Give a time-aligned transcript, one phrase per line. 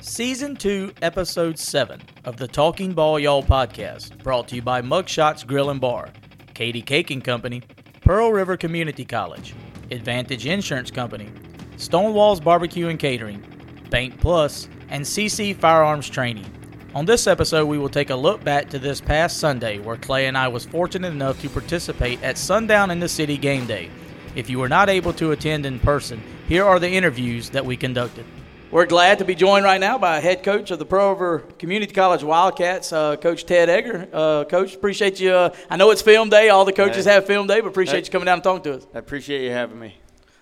[0.00, 5.44] Season 2, Episode 7 of the Talking Ball Y'all podcast, brought to you by Mugshots
[5.46, 6.10] Grill and Bar,
[6.54, 7.62] Katie Cake and Company,
[8.02, 9.54] Pearl River Community College,
[9.90, 11.30] Advantage Insurance Company,
[11.76, 13.42] Stonewalls Barbecue and Catering,
[13.90, 16.46] Bank Plus, and CC Firearms Training.
[16.94, 20.26] On this episode, we will take a look back to this past Sunday where Clay
[20.26, 23.90] and I was fortunate enough to participate at Sundown in the City game day.
[24.34, 27.76] If you were not able to attend in person, here are the interviews that we
[27.78, 28.26] conducted.
[28.70, 31.92] We're glad to be joined right now by head coach of the Pearl River Community
[31.94, 34.08] College Wildcats, uh, Coach Ted Egger.
[34.12, 35.32] Uh, coach, appreciate you.
[35.32, 36.48] Uh, I know it's film day.
[36.48, 37.12] All the coaches Hey.
[37.12, 38.04] have film day, but appreciate Hey.
[38.06, 38.86] you coming down and talking to us.
[38.92, 39.94] I appreciate you having me.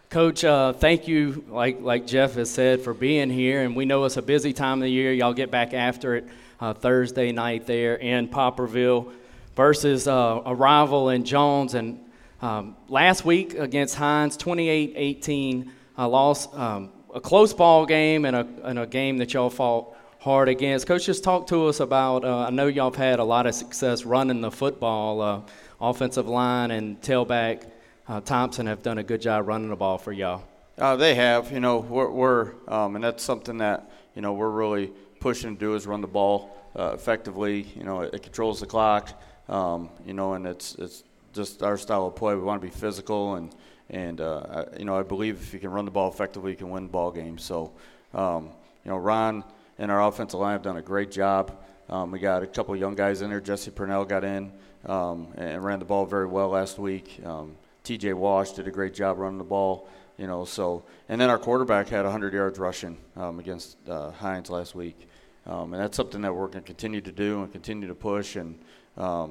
[0.08, 3.62] Coach, uh, thank you, like like Jeff has said, for being here.
[3.62, 5.12] And we know it's a busy time of the year.
[5.12, 6.24] Y'all get back after it
[6.60, 9.12] uh, Thursday night there in Poplarville
[9.54, 11.74] versus uh, a rival in Jones.
[11.74, 12.00] And
[12.40, 15.68] um, last week against Hinds, 28-18,
[15.98, 19.96] uh, lost um, a close ball game and a, and a game that y'all fought
[20.18, 20.86] hard against.
[20.86, 22.24] Coach, just talk to us about.
[22.24, 25.40] Uh, I know y'all have had a lot of success running the football, uh,
[25.80, 27.70] offensive line and tailback.
[28.08, 30.42] Uh, Thompson have done a good job running the ball for y'all.
[30.76, 34.50] Uh, they have, you know, we're, we're um, and that's something that you know we're
[34.50, 37.68] really pushing to do is run the ball uh, effectively.
[37.76, 39.20] You know, it, it controls the clock.
[39.48, 42.34] Um, you know, and it's it's just our style of play.
[42.34, 43.54] We want to be physical and
[43.90, 46.56] and uh, I, you know I believe if you can run the ball effectively, you
[46.56, 47.42] can win ball games.
[47.44, 47.72] So,
[48.12, 48.50] um,
[48.84, 49.44] you know, Ron
[49.78, 51.56] and our offensive line have done a great job.
[51.88, 53.40] Um, we got a couple young guys in there.
[53.40, 54.52] Jesse Purnell got in
[54.86, 57.20] um, and ran the ball very well last week.
[57.24, 58.14] Um, T.J.
[58.14, 59.88] Wash did a great job running the ball.
[60.16, 64.48] You know, so and then our quarterback had 100 yards rushing um, against uh, Hinds
[64.48, 65.08] last week,
[65.44, 68.36] um, and that's something that we're going to continue to do and continue to push.
[68.36, 68.58] And
[68.96, 69.26] uh,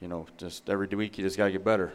[0.00, 1.92] you know, just every week you just got to get better.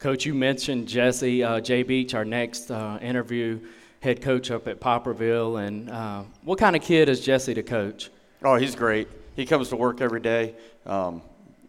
[0.00, 3.60] Coach, you mentioned Jesse uh, Jay Beach, our next uh, interview,
[4.00, 5.62] head coach up at Poplarville.
[5.62, 8.08] And uh, what kind of kid is Jesse to coach?
[8.42, 9.08] Oh, he's great.
[9.36, 10.54] He comes to work every day.
[10.86, 11.20] Um,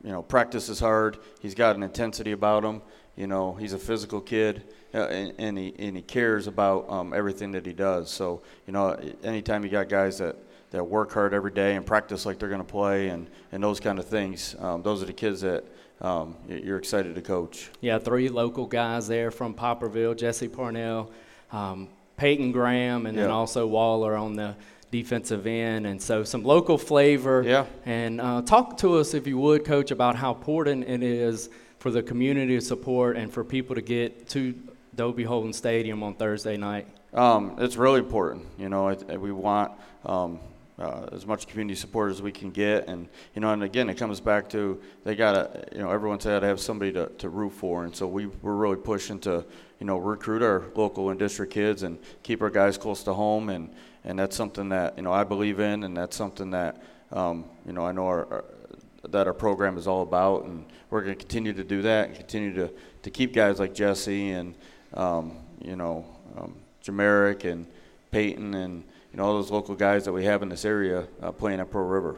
[0.02, 1.18] you know, practice is hard.
[1.42, 2.82] He's got an intensity about him.
[3.18, 4.64] You know, he's a physical kid,
[4.94, 8.10] uh, and, and he and he cares about um, everything that he does.
[8.10, 10.38] So, you know, anytime you got guys that,
[10.70, 13.82] that work hard every day and practice like they're going to play, and, and those
[13.82, 15.66] kind of things, um, those are the kids that
[16.02, 17.70] um, you're excited to coach.
[17.80, 21.12] Yeah, three local guys there from Poplarville Jesse Parnell,
[21.52, 24.56] um, Peyton Graham, and then also Waller on the
[24.92, 25.88] defensive end.
[25.88, 27.44] And so some local flavor.
[27.46, 27.66] Yeah.
[27.86, 31.92] And uh, talk to us, if you would, Coach, about how important it is for
[31.92, 34.54] the community to support and for people to get to
[34.96, 36.88] Dobie Holden Stadium on Thursday night.
[37.14, 38.46] Um, it's really important.
[38.58, 39.72] You know, it, it- we want
[40.06, 40.40] um,
[40.82, 43.96] uh, as much community support as we can get, and you know, and again, it
[43.96, 47.52] comes back to they gotta, you know, everyone's got to have somebody to, to root
[47.52, 49.46] for, and so we we're really pushing to,
[49.80, 53.50] you know, recruit our local and district kids and keep our guys close to home,
[53.50, 53.70] and
[54.04, 56.82] and that's something that you know I believe in, and that's something that
[57.12, 58.44] um, you know I know our, our
[59.10, 62.16] that our program is all about, and we're going to continue to do that and
[62.16, 62.72] continue to,
[63.04, 64.56] to keep guys like Jesse and
[64.94, 66.06] um, you know
[66.38, 67.68] um, Jameric and
[68.12, 71.32] Peyton and you know all those local guys that we have in this area uh,
[71.32, 72.16] playing at Pearl River.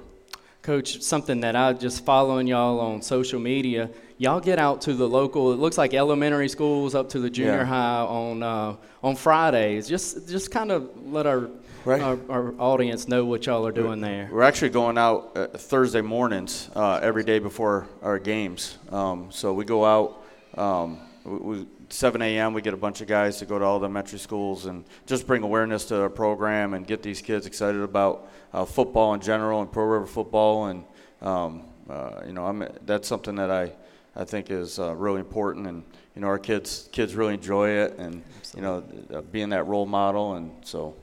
[0.61, 3.89] Coach, something that I just following y'all on social media.
[4.17, 5.51] Y'all get out to the local.
[5.51, 7.65] It looks like elementary schools up to the junior Yeah.
[7.65, 9.89] high on uh, on Fridays.
[9.89, 11.49] Just just kind of let our,
[11.83, 12.01] Right.
[12.01, 14.29] our our audience know what y'all are doing there.
[14.31, 18.77] We're actually going out uh, Thursday mornings uh, every day before our games.
[18.89, 20.23] Um, so we go out
[20.57, 22.53] um, we, we, 7 a.m.
[22.53, 25.27] We get a bunch of guys to go to all the elementary schools and just
[25.27, 29.61] bring awareness to our program and get these kids excited about uh, football in general
[29.61, 30.65] and Pearl River football.
[30.65, 30.85] And
[31.21, 33.73] um, uh, you know, I'm, that's something that I
[34.15, 35.67] I think is uh, really important.
[35.67, 35.83] And
[36.15, 38.23] you know, our kids kids really enjoy it, and
[38.55, 38.83] you know,
[39.13, 40.33] uh, being that role model.
[40.33, 40.95] And so.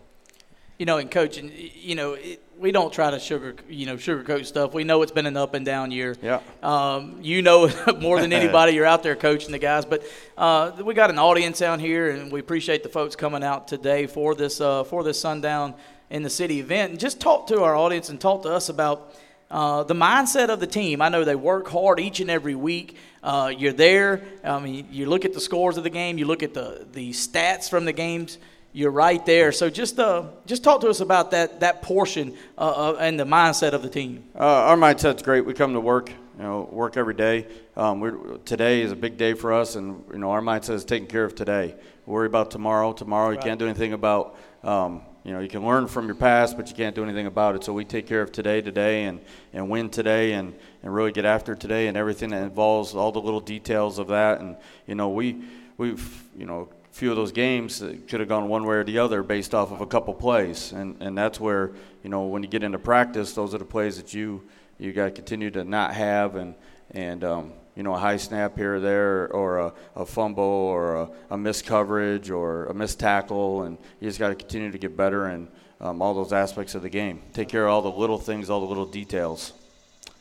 [0.79, 4.45] You know, and coaching, you know, it, we don't try to sugar, you know, sugarcoat
[4.45, 4.75] stuff.
[4.75, 6.15] We know it's been an up and down year.
[6.23, 6.41] Yeah.
[6.63, 8.73] Um, you know more than anybody.
[8.73, 10.05] You're out there coaching the guys, but
[10.37, 14.07] uh, we got an audience out here, and we appreciate the folks coming out today
[14.07, 15.75] for this uh, for this sundown
[16.11, 16.91] in the city event.
[16.91, 19.15] And just talk to our audience and talk to us about
[19.51, 21.01] uh, the mindset of the team.
[21.01, 22.99] I know they work hard each and every week.
[23.23, 24.23] Uh, you're there.
[24.45, 26.19] I mean, you look at the scores of the game.
[26.19, 28.37] You look at the the stats from the games.
[28.73, 29.51] You're right there.
[29.51, 33.25] So just uh, just talk to us about that that portion uh, uh, and the
[33.25, 34.25] mindset of the team.
[34.35, 35.45] Uh, our mindset's great.
[35.45, 37.49] We come to work, you know, work every day.
[37.77, 40.85] Um, we're, today is a big day for us, and you know, our mindset is
[40.85, 41.75] taking care of today.
[42.07, 42.93] Worry about tomorrow.
[42.93, 44.39] Tomorrow, you can't do anything about.
[44.63, 47.55] Um, you know, you can learn from your past, but you can't do anything about
[47.55, 47.65] it.
[47.65, 49.21] So we take care of today, today, and,
[49.53, 53.21] and win today, and, and really get after today, and everything that involves all the
[53.21, 54.41] little details of that.
[54.41, 54.57] And
[54.87, 55.43] you know, we
[55.77, 56.69] we've you know
[57.01, 59.81] few of those games could have gone one way or the other based off of
[59.81, 63.55] a couple plays, and and that's where you know when you get into practice, those
[63.55, 64.43] are the plays that you
[64.77, 66.55] you got to continue to not have and
[66.91, 70.97] and um, you know a high snap here or there or a, a fumble or
[70.97, 74.77] a, a missed coverage or a missed tackle, and you just got to continue to
[74.77, 75.49] get better and
[75.81, 77.23] um, all those aspects of the game.
[77.33, 79.55] Take care of all the little things, all the little details.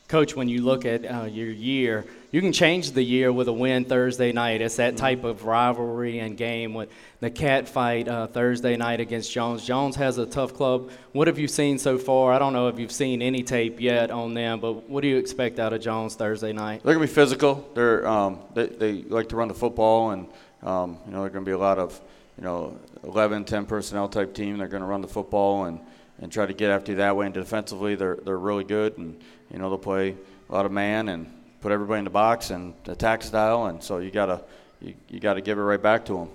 [0.09, 3.53] Coach, when you look at uh, your year, you can change the year with a
[3.53, 4.59] win Thursday night.
[4.59, 6.89] It's that type of rivalry and game with
[7.19, 9.63] the cat fight uh, Thursday night against Jones.
[9.63, 10.89] Jones has a tough club.
[11.11, 12.33] What have you seen so far?
[12.33, 15.17] I don't know if you've seen any tape yet on them, but what do you
[15.17, 16.81] expect out of Jones Thursday night?
[16.83, 17.69] They're gonna be physical.
[17.75, 20.27] They're um, they, they like to run the football, and
[20.63, 22.01] um, you know they're gonna be a lot of
[22.35, 24.57] you know 11, 10 personnel type team.
[24.57, 25.79] They're gonna run the football and
[26.21, 27.27] and try to get after you that way.
[27.27, 29.19] And defensively, they're they're really good, and
[29.51, 30.16] you know they'll play
[30.50, 31.31] a lot of man and
[31.62, 33.66] put everybody in the box and attack style.
[33.66, 34.42] And so you gotta
[34.81, 36.30] you, you gotta give it right back to them.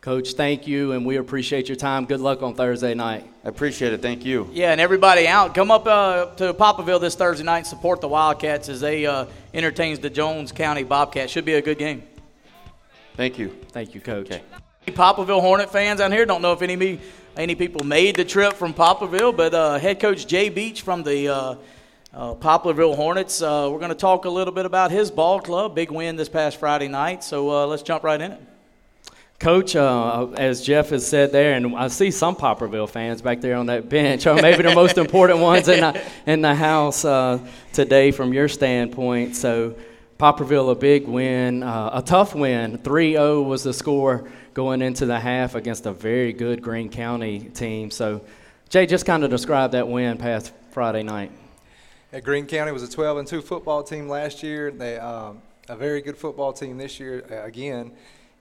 [0.00, 2.04] Coach, thank you, and we appreciate your time.
[2.04, 3.24] Good luck on Thursday night.
[3.42, 4.02] I appreciate it.
[4.02, 4.50] Thank you.
[4.52, 8.08] Yeah, and everybody out, come up uh, to Poplarville this Thursday night and support the
[8.08, 9.24] Wildcats as they uh,
[9.54, 11.32] entertains the Jones County Bobcats.
[11.32, 12.02] Should be a good game.
[13.16, 13.48] Thank you.
[13.70, 14.26] Thank you, Coach.
[14.26, 14.42] Okay.
[14.88, 16.26] Poplarville Hornet fans out here.
[16.26, 17.00] Don't know if any me
[17.38, 21.28] any people made the trip from Poplarville, but uh, head coach Jay Beach from the
[22.14, 23.42] uh, Poplarville Hornets.
[23.42, 25.74] Uh, we're going to talk a little bit about his ball club.
[25.74, 27.24] Big win this past Friday night.
[27.24, 28.40] So uh, let's jump right in it.
[29.40, 33.56] Coach, uh, as Jeff has said there, and I see some Poplarville fans back there
[33.56, 37.40] on that bench, or maybe the most important ones in the, in the house uh,
[37.72, 39.34] today from your standpoint.
[39.34, 39.74] So,
[40.18, 42.78] Poplarville, a big win, uh, a tough win.
[42.78, 47.40] 3 0 was the score going into the half against a very good Greene County
[47.40, 47.90] team.
[47.90, 48.20] So,
[48.68, 51.32] Jay, just kind of describe that win past Friday night.
[52.22, 54.70] Greene County was a 12 and 2 football team last year.
[54.70, 57.90] They um, a very good football team this year uh, again,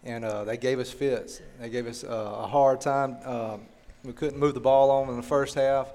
[0.03, 1.41] and uh, they gave us fits.
[1.59, 3.17] They gave us uh, a hard time.
[3.25, 3.61] Um,
[4.03, 5.91] we couldn't move the ball on in the first half.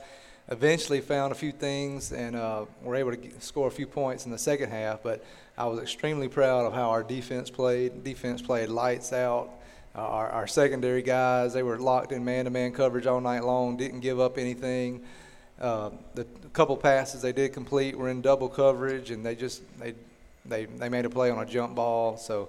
[0.51, 4.25] Eventually, found a few things and uh, were able to get, score a few points
[4.25, 5.03] in the second half.
[5.03, 5.23] But
[5.57, 8.03] I was extremely proud of how our defense played.
[8.03, 9.51] Defense played lights out.
[9.95, 13.77] Our, our, secondary guys, they were locked in man-to-man coverage all night long.
[13.77, 15.03] Didn't give up anything.
[15.61, 19.95] Uh, the couple passes they did complete were in double coverage, and they just they
[20.47, 22.17] they they made a play on a jump ball.
[22.17, 22.49] So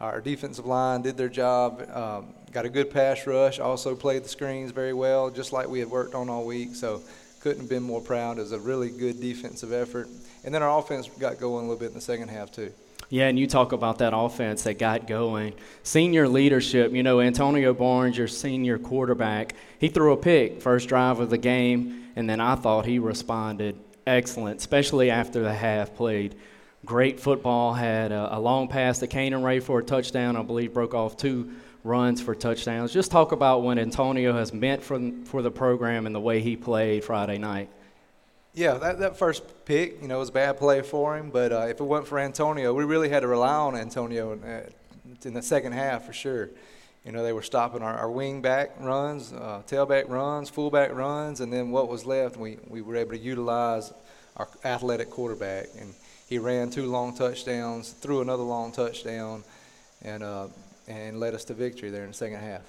[0.00, 1.88] our defensive line did their job.
[1.92, 3.58] Um, got a good pass rush.
[3.58, 6.74] Also played the screens very well, just like we had worked on all week.
[6.74, 7.00] So
[7.40, 8.38] couldn't have been more proud.
[8.38, 10.08] It was a really good defensive effort.
[10.44, 12.72] And then our offense got going a little bit in the second half too.
[13.10, 15.54] Yeah, and you talk about that offense that got going.
[15.82, 21.18] Senior leadership, you know, Antonio Barnes, your senior quarterback, he threw a pick first drive
[21.18, 26.34] of the game, and then I thought he responded excellent, especially after the half played.
[26.84, 30.74] Great football, had a, a long pass to Canaan Ray for a touchdown, I believe
[30.74, 31.50] broke off two
[31.84, 32.92] runs for touchdowns.
[32.92, 36.56] Just talk about what Antonio has meant for, for the program and the way he
[36.56, 37.70] played Friday night.
[38.58, 41.30] Yeah, that, that first pick, you know, was a bad play for him.
[41.30, 44.42] But uh, if it wasn't for Antonio, we really had to rely on Antonio in,
[44.42, 44.68] uh,
[45.24, 46.50] in the second half for sure.
[47.04, 51.40] You know, they were stopping our, our wing back runs, uh, tailback runs, fullback runs,
[51.40, 53.92] and then what was left, we, we were able to utilize
[54.36, 55.68] our athletic quarterback.
[55.78, 55.94] And
[56.28, 59.44] he ran two long touchdowns, threw another long touchdown,
[60.02, 60.48] and, uh,
[60.88, 62.62] and led us to victory there in the second half.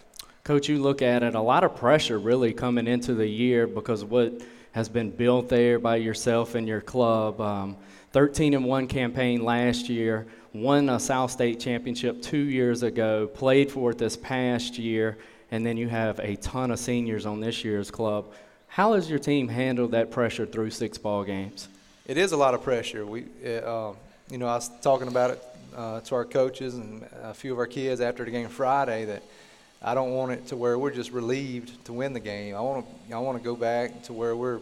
[0.43, 4.05] Coach, you look at it, a lot of pressure really coming into the year because
[4.05, 4.39] what–
[4.71, 7.41] has been built there by yourself and your club.
[7.41, 7.77] Um,
[8.11, 13.71] 13 and 1 campaign last year, won a South State championship two years ago, played
[13.71, 15.17] for it this past year,
[15.51, 18.25] and then you have a ton of seniors on this year's club.
[18.67, 21.67] How has your team handled that pressure through six ball games?
[22.07, 23.05] It is a lot of pressure.
[23.05, 23.93] We, uh,
[24.29, 25.43] you know, I was talking about it
[25.75, 29.23] uh, to our coaches and a few of our kids after the game Friday that–
[29.81, 32.55] I don't want it to where we're just relieved to win the game.
[32.55, 34.59] I want to I want to go back to where we're,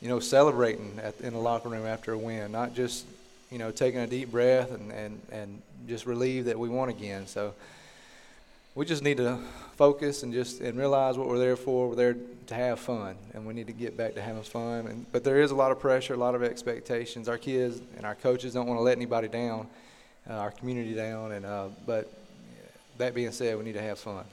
[0.00, 3.06] you know, celebrating at, in the locker room after a win, not just,
[3.50, 7.26] you know, taking a deep breath and, and, and just relieved that we won again.
[7.28, 7.54] So
[8.74, 9.38] we just need to
[9.76, 11.90] focus and just and realize what we're there for.
[11.90, 12.16] We're there
[12.48, 14.88] to have fun, and we need to get back to having fun.
[14.88, 17.28] And, but there is a lot of pressure, a lot of expectations.
[17.28, 19.68] Our kids and our coaches don't want to let anybody down,
[20.28, 21.30] uh, our community down.
[21.30, 22.12] And uh, but
[22.98, 24.24] that being said, we need to have fun.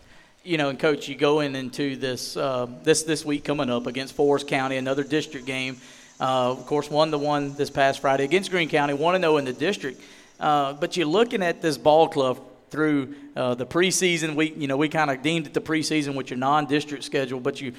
[0.43, 3.85] You know, and coach, you go in into this uh, this this week coming up
[3.87, 5.77] against Forrest County, another district game.
[6.19, 8.93] Uh, of course, won the one this past Friday against Greene County.
[8.93, 10.01] Want to know in the district,
[10.39, 12.39] uh, but you're looking at this ball club
[12.71, 14.35] through uh, the preseason.
[14.35, 17.61] We you know we kind of deemed it the preseason with your non-district schedule, but
[17.61, 17.73] you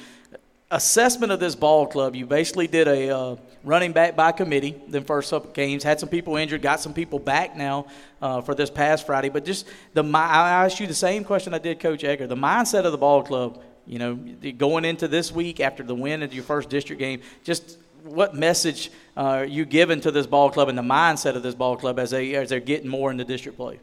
[0.72, 4.80] assessment of this ball club, you basically did a uh, running back by committee.
[4.88, 7.86] Then first up games had some people injured, got some people back now
[8.20, 9.28] uh, for this past Friday.
[9.28, 12.26] But just the I asked you the same question I did Coach Egger.
[12.26, 14.14] The mindset of the ball club, you know,
[14.56, 18.90] going into this week after the win of your first district game, just what message
[19.16, 21.98] uh, are you giving to this ball club and the mindset of this ball club
[21.98, 23.78] as they as they're getting more into district play?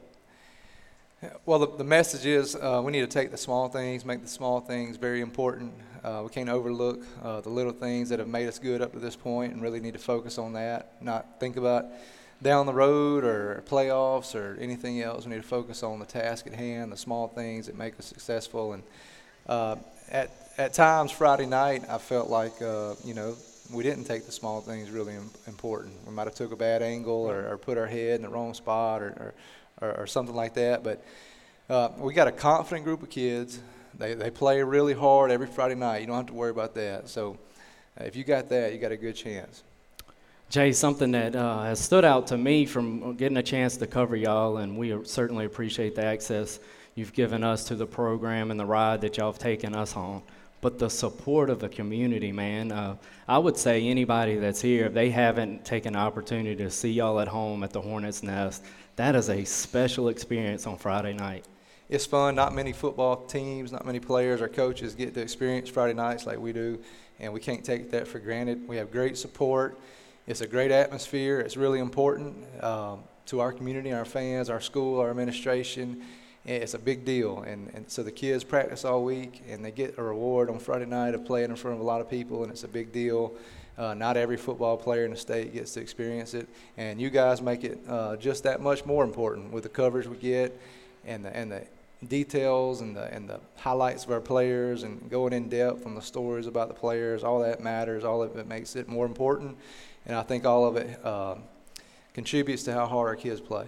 [1.46, 4.28] Well, the, the message is uh, we need to take the small things, make the
[4.28, 5.74] small things very important.
[6.04, 9.00] Uh, we can't overlook uh, the little things that have made us good up to
[9.00, 11.86] this point and really need to focus on that, not think about
[12.42, 15.26] down the road or playoffs or anything else.
[15.26, 18.06] We need to focus on the task at hand, the small things that make us
[18.06, 18.74] successful.
[18.74, 18.84] And
[19.48, 19.76] uh,
[20.10, 23.36] at, at times, Friday night, I felt like, uh, you know,
[23.74, 25.16] we didn't take the small things really
[25.48, 25.94] important.
[26.08, 28.54] We might have took a bad angle or, or put our head in the wrong
[28.54, 29.34] spot or, or
[29.82, 30.84] or, something like that.
[30.84, 31.04] But
[31.70, 33.60] uh, we got a confident group of kids.
[33.98, 36.02] They, they play really hard every Friday night.
[36.02, 37.10] You don't have to worry about that.
[37.10, 37.38] So
[38.00, 39.64] uh, if you got that, you got a good chance.
[40.50, 44.16] Jay, something that uh, has stood out to me from getting a chance to cover
[44.16, 46.60] y'all, and we certainly appreciate the access
[46.96, 50.24] you've given us to the program and the ride that y'all have taken us on.
[50.62, 52.72] But the support of the community, man.
[52.72, 52.96] Uh,
[53.28, 57.20] I would say anybody that's here, if they haven't taken the opportunity to see y'all
[57.20, 58.66] at home at the Hornets Nest,
[58.96, 61.46] that is a special experience on Friday night.
[61.90, 62.36] It's fun.
[62.36, 66.38] Not many football teams, not many players or coaches get to experience Friday nights like
[66.38, 66.80] we do,
[67.20, 68.68] and we can't take that for granted.
[68.68, 69.80] We have great support.
[70.28, 71.40] It's a great atmosphere.
[71.40, 76.04] It's really important um, to our community, our fans, our school, our administration.
[76.46, 79.98] It's a big deal, and, and so the kids practice all week, and they get
[79.98, 82.52] a reward on Friday night of playing in front of a lot of people, and
[82.52, 83.34] it's a big deal.
[83.80, 87.42] Uh, not every football player in the state gets to experience it, and you guys
[87.42, 90.56] make it uh, just that much more important with the coverage we get
[91.06, 91.64] and the and the
[92.08, 96.02] details and the and the highlights of our players and going in depth on the
[96.02, 97.24] stories about the players.
[97.24, 98.04] All that matters.
[98.04, 99.58] All of it makes it more important,
[100.06, 101.36] and I think all of it uh,
[102.14, 103.68] contributes to how hard our kids play.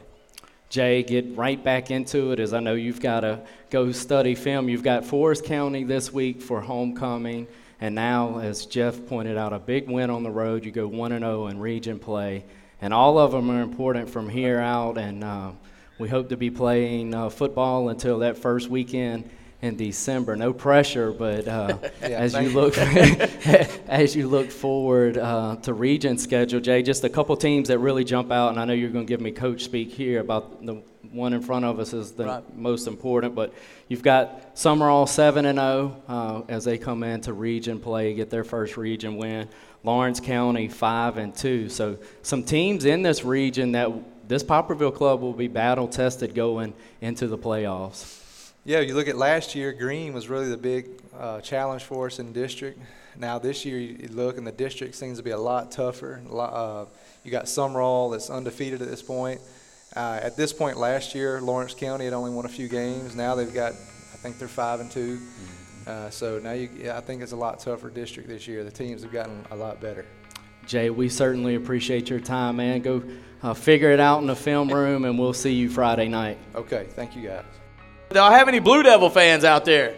[0.71, 4.69] Jay, get right back into it as I know you've got to go study film.
[4.69, 7.45] You've got Forrest County this week for homecoming.
[7.81, 10.63] And now, as Jeff pointed out, a big win on the road.
[10.63, 12.45] You go 1 0 in region play.
[12.79, 14.97] And all of them are important from here out.
[14.97, 15.51] And uh,
[15.97, 19.29] we hope to be playing uh, football until that first weekend
[19.61, 20.35] in December.
[20.35, 22.77] No pressure, but uh, yeah, as you look
[23.87, 28.03] as you look forward uh, to region schedule, Jay, just a couple teams that really
[28.03, 30.81] jump out, and I know you're going to give me coach speak here about the
[31.11, 32.57] one in front of us is the right.
[32.57, 33.35] most important.
[33.35, 33.53] But
[33.87, 38.29] you've got Sumrall seven and zero oh, uh, as they come into region play, get
[38.29, 39.47] their first region win.
[39.83, 41.67] Lawrence County five and two.
[41.69, 43.91] So some teams in this region that
[44.31, 48.53] this Poplarville club will be battle tested going into the playoffs.
[48.63, 50.87] Yeah, you look at last year, Greene was really the big
[51.19, 52.79] uh, challenge for us in district.
[53.17, 56.21] Now this year, you look and the district seems to be a lot tougher.
[56.29, 56.85] A lot, uh,
[57.25, 59.41] you got Sumrall that's undefeated at this point.
[59.97, 63.17] Uh, at this point last year, Lawrence County had only won a few games.
[63.17, 65.89] Now they've got, I think they're five and 2 mm-hmm.
[65.89, 68.63] uh, so now you, yeah, I think it's a lot tougher district this year.
[68.63, 70.05] The teams have gotten a lot better.
[70.67, 72.81] Jay, we certainly appreciate your time, man.
[72.81, 73.03] Go
[73.43, 76.37] uh, figure it out in the film room, and we'll see you Friday night.
[76.55, 77.43] Okay, thank you guys.
[78.11, 79.95] Do I have any Blue Devil fans out there?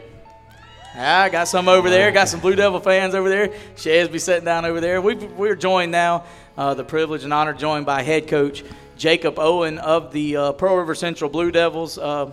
[0.96, 2.12] I got some over there.
[2.12, 3.50] Got some Blue Devil fans over there.
[3.75, 5.01] Shaz be sitting down over there.
[5.01, 8.63] we are joined now, uh, the privilege and honor, joined by head coach
[8.98, 11.98] Jacob Owen of the uh, Pearl River Central Blue Devils.
[11.98, 12.32] Uh,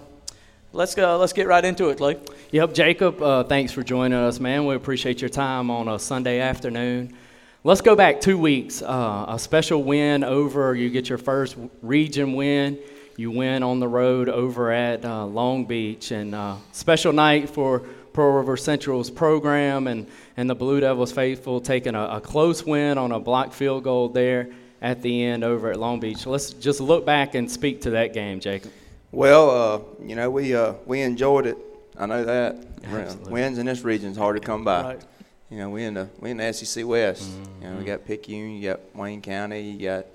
[0.72, 1.16] let's go.
[1.16, 2.18] Let's get right into it, Clay.
[2.50, 3.22] Yep, Jacob.
[3.22, 4.66] Uh, thanks for joining us, man.
[4.66, 7.16] We appreciate your time on a Sunday afternoon.
[7.62, 8.80] Let's go back two weeks.
[8.80, 10.74] Uh, a special win over.
[10.74, 12.78] You get your first region win.
[13.18, 17.80] You win on the road over at uh, Long Beach, and uh, special night for
[18.14, 20.06] Pearl River Central's program and,
[20.38, 24.08] and the Blue Devils faithful taking a, a close win on a block field goal
[24.08, 24.48] there
[24.80, 26.24] at the end over at Long Beach.
[26.24, 28.72] Let's just look back and speak to that game, Jacob.
[29.12, 31.58] Well, uh, you know, we uh, we enjoyed it.
[31.98, 33.32] I know that Absolutely.
[33.34, 34.94] wins in this region is hard to come by.
[34.94, 35.04] Right.
[35.50, 37.28] You know, we in the we in the SEC West.
[37.28, 37.62] Mm-hmm.
[37.62, 40.07] You know, we got Picayune, you got Wayne County, you got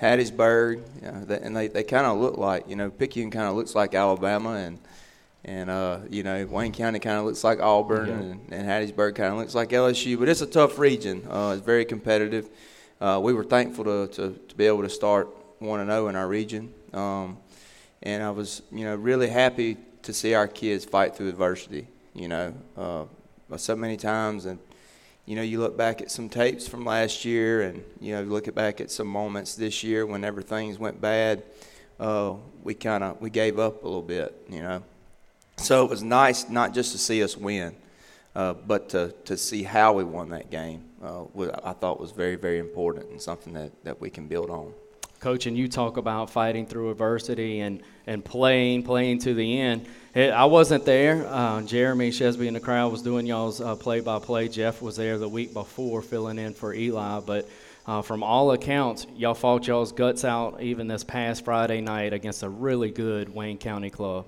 [0.00, 3.56] Hattiesburg, you know, and they, they kind of look like you know Picayune kind of
[3.56, 4.78] looks like Alabama, and
[5.44, 8.14] and uh, you know Wayne County kind of looks like Auburn, yeah.
[8.14, 10.18] and, and Hattiesburg kind of looks like LSU.
[10.18, 11.26] But it's a tough region.
[11.28, 12.48] Uh, it's very competitive
[13.00, 15.28] uh, we were thankful to, to, to, be able to start
[15.60, 16.72] 1 and 0 in our region.
[16.92, 17.38] Um,
[18.02, 22.28] and I was, you know, really happy to see our kids fight through adversity, you
[22.28, 23.04] know, uh,
[23.56, 24.46] so many times.
[24.46, 24.58] And,
[25.28, 28.52] you know, you look back at some tapes from last year and, you know, look
[28.54, 31.42] back at some moments this year whenever things went bad,
[32.00, 32.32] uh,
[32.64, 34.82] we kind of, we gave up a little bit, you know.
[35.58, 37.76] So it was nice not just to see us win,
[38.34, 41.24] uh, but to, to see how we won that game, uh,
[41.62, 44.72] I thought was very, very important and something that, that we can build on.
[45.20, 49.86] Coach, and you talk about fighting through adversity and, and playing, playing to the end.
[50.14, 51.26] It, I wasn't there.
[51.26, 54.48] Uh, Jeremy Shesby in the crowd was doing y'all's play by play.
[54.48, 57.20] Jeff was there the week before filling in for Eli.
[57.20, 57.48] But
[57.88, 62.42] uh, from all accounts, y'all fought y'all's guts out even this past Friday night against
[62.42, 64.26] a really good Wayne County club.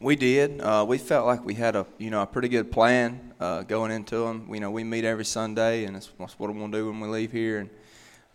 [0.00, 0.60] We did.
[0.60, 3.90] Uh, we felt like we had a you know a pretty good plan uh, going
[3.90, 4.46] into them.
[4.52, 7.08] You know, we meet every Sunday, and that's, what I'm going to do when we
[7.08, 7.60] leave here.
[7.60, 7.70] And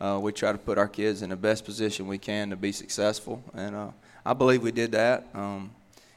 [0.02, 2.72] uh, we try to put our kids in the best position we can to be
[2.72, 3.44] successful.
[3.54, 3.90] And uh,
[4.26, 5.28] I believe we did that.
[5.34, 5.72] Um,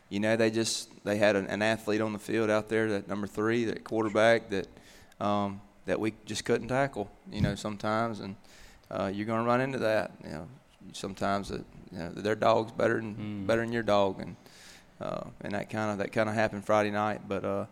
[0.09, 3.09] you know, they just they had an, an, athlete on the field out there, that
[3.09, 4.69] number three, that quarterback that
[5.21, 7.11] um, that we just couldn't tackle.
[7.31, 8.37] You know, sometimes, and
[8.91, 10.13] uh, you're going to run into that.
[10.23, 10.49] You know,
[10.93, 13.47] sometimes it, you know, their dog's better than mm.
[13.47, 14.37] better than your dog, and
[15.01, 17.23] uh, and that kind of that kind of happened Friday night.
[17.27, 17.65] But uh,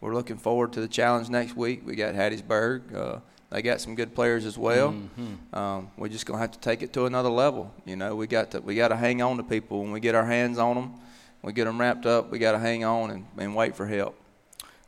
[0.00, 1.86] we're looking forward to the challenge next week.
[1.86, 3.22] We got Hattiesburg.
[3.50, 4.92] They got some good players as well.
[4.92, 5.54] Mm-hmm.
[5.54, 7.72] Um, we're just gonna have to take it to another level.
[7.86, 10.14] You know, we got to we got to hang on to people when we get
[10.14, 10.94] our hands on them.
[11.42, 12.30] We get them wrapped up.
[12.30, 14.16] We got to hang on and, and wait for help.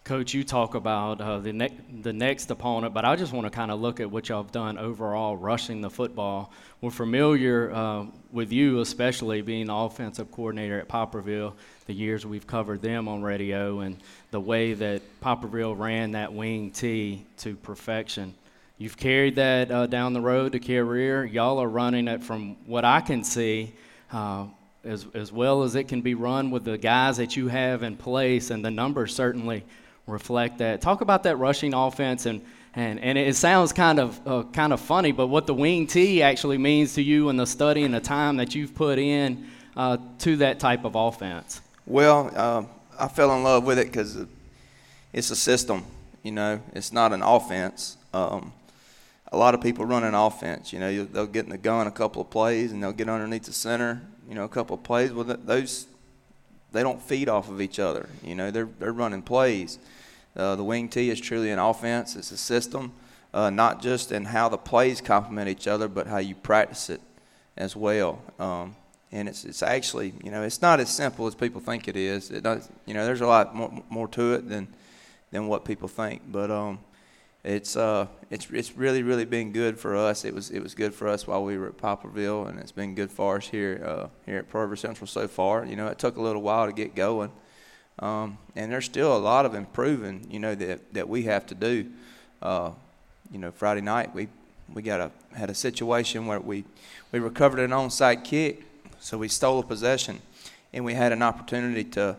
[0.02, 3.50] Coach, you talk about uh, the, ne- the next opponent, but I just want to
[3.50, 6.52] kind of look at what y'all have done overall, rushing the football.
[6.80, 11.52] We're familiar uh, with you, especially being the offensive coordinator at Poplarville,
[11.86, 13.98] the years we've covered them on radio, and
[14.30, 18.34] the way that Poplarville ran that wing T to perfection.
[18.80, 21.26] You've carried that uh, down the road to Carriere.
[21.26, 23.74] Y'all are running it from what I can see.
[24.10, 24.46] Uh,
[24.84, 27.94] as, as well as it can be run with the guys that you have in
[27.94, 29.64] place, and the numbers certainly
[30.06, 30.80] reflect that.
[30.80, 32.40] Talk about that rushing offense, and
[32.74, 36.22] and, and it sounds kind of uh, kind of funny, but what the wing T
[36.22, 39.46] actually means to you and the study and the time that you've put in
[39.76, 41.60] uh, to that type of offense.
[41.84, 42.62] Well, uh,
[42.98, 44.24] I fell in love with it because
[45.12, 45.84] it's a system.
[46.22, 47.98] You know, it's not an offense.
[48.14, 48.54] Um,
[49.32, 50.72] a lot of people run an offense.
[50.72, 53.44] You know, they'll get in the gun a couple of plays and they'll get underneath
[53.44, 54.00] the center.
[54.28, 55.12] You know, a couple of plays.
[55.12, 55.86] Well, those
[56.72, 58.08] they don't feed off of each other.
[58.24, 59.78] You know, they're they're running plays.
[60.36, 62.14] Uh, the wing T is truly an offense.
[62.14, 62.92] It's a system,
[63.34, 67.00] uh, not just in how the plays complement each other, but how you practice it
[67.56, 68.20] as well.
[68.38, 68.76] Um,
[69.12, 72.30] and it's it's actually you know it's not as simple as people think it is.
[72.30, 74.68] It does you know there's a lot more, more to it than
[75.30, 76.22] than what people think.
[76.30, 76.78] But um,
[77.42, 80.24] it's uh it's it's really really been good for us.
[80.24, 82.94] It was it was good for us while we were at Poplarville, and it's been
[82.94, 85.64] good for us here uh, here at Pearl River Central so far.
[85.64, 87.30] You know it took a little while to get going.
[88.00, 91.54] Um, and there's still a lot of improving, you know, that, that we have to
[91.54, 91.90] do.
[92.40, 92.70] Uh,
[93.30, 94.28] you know, Friday night we
[94.72, 96.64] we got a had a situation where we
[97.12, 98.62] we recovered an onside kick,
[98.98, 100.20] so we stole a possession,
[100.72, 102.16] and we had an opportunity to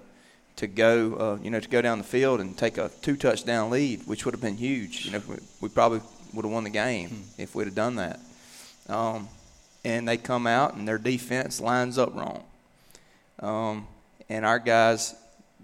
[0.62, 3.72] to go, uh, you know, to go down the field and take a two touchdown
[3.72, 5.08] lead, which would have been huge.
[5.08, 6.02] You know, we, we probably
[6.34, 7.42] would have won the game hmm.
[7.42, 8.20] if we'd have done that.
[8.88, 9.28] Um,
[9.84, 12.44] and they come out and their defense lines up wrong.
[13.40, 13.88] Um,
[14.30, 15.16] and our guys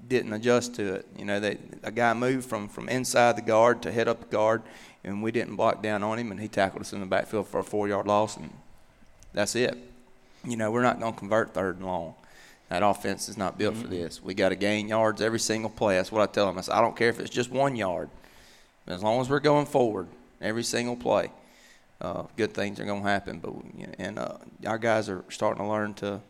[0.07, 1.05] didn't adjust to it.
[1.15, 4.35] You know, they, a guy moved from, from inside the guard to head up the
[4.35, 4.63] guard,
[5.03, 7.59] and we didn't block down on him, and he tackled us in the backfield for
[7.59, 8.49] a four yard loss, and
[9.31, 9.77] that's it.
[10.43, 12.15] You know, we're not going to convert third and long.
[12.69, 13.83] That offense is not built mm-hmm.
[13.83, 14.21] for this.
[14.21, 15.95] We got to gain yards every single play.
[15.95, 16.57] That's what I tell them.
[16.57, 18.09] I, say, I don't care if it's just one yard.
[18.87, 20.07] As long as we're going forward
[20.41, 21.31] every single play,
[22.01, 23.39] uh, good things are going to happen.
[23.39, 23.53] But
[23.99, 26.21] and uh, our guys are starting to learn to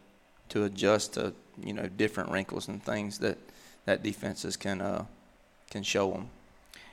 [0.50, 3.38] to adjust to you know different wrinkles and things that
[3.86, 5.06] that defenses can uh,
[5.70, 6.30] can show them.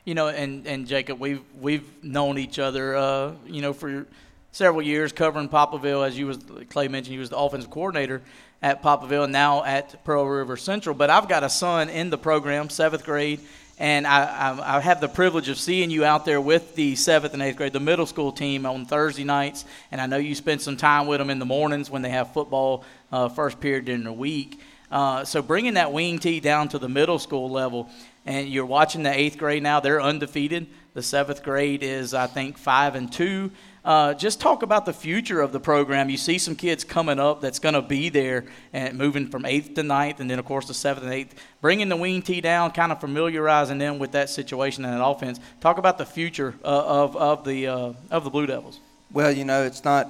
[0.04, 4.06] You know, and, and Jacob, we've we've known each other, uh, you know, for
[4.52, 6.06] several years covering Poplarville.
[6.06, 6.38] As you was
[6.70, 8.22] Clay mentioned, he was the offensive coordinator
[8.64, 10.94] at Poplarville, and now at Pearl River Central.
[10.94, 13.40] But I've got a son in the program, seventh grade,
[13.78, 17.34] and I, I, I, have the privilege of seeing you out there with the seventh
[17.34, 19.66] and eighth grade, the middle school team on Thursday nights.
[19.92, 22.32] And I know you spend some time with them in the mornings when they have
[22.32, 24.58] football uh, first period during the week.
[24.90, 27.90] Uh, so bringing that wing T down to the middle school level,
[28.24, 30.68] and you're watching the eighth grade now; they're undefeated.
[30.94, 33.50] The seventh grade is, I think, five and two.
[33.84, 36.08] Uh, just talk about the future of the program.
[36.08, 39.74] You see some kids coming up that's going to be there and moving from eighth
[39.74, 41.34] to ninth, and then of course the seventh and eighth.
[41.60, 45.38] Bringing the wing T down, kind of familiarizing them with that situation and that offense.
[45.60, 48.80] Talk about the future uh, of of the uh, of the Blue Devils.
[49.12, 50.08] Well, you know, it's not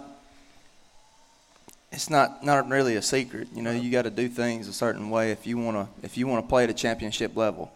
[1.90, 3.48] it's not not really a secret.
[3.52, 6.16] You know, you got to do things a certain way if you want to if
[6.16, 7.72] you want to play at a championship level.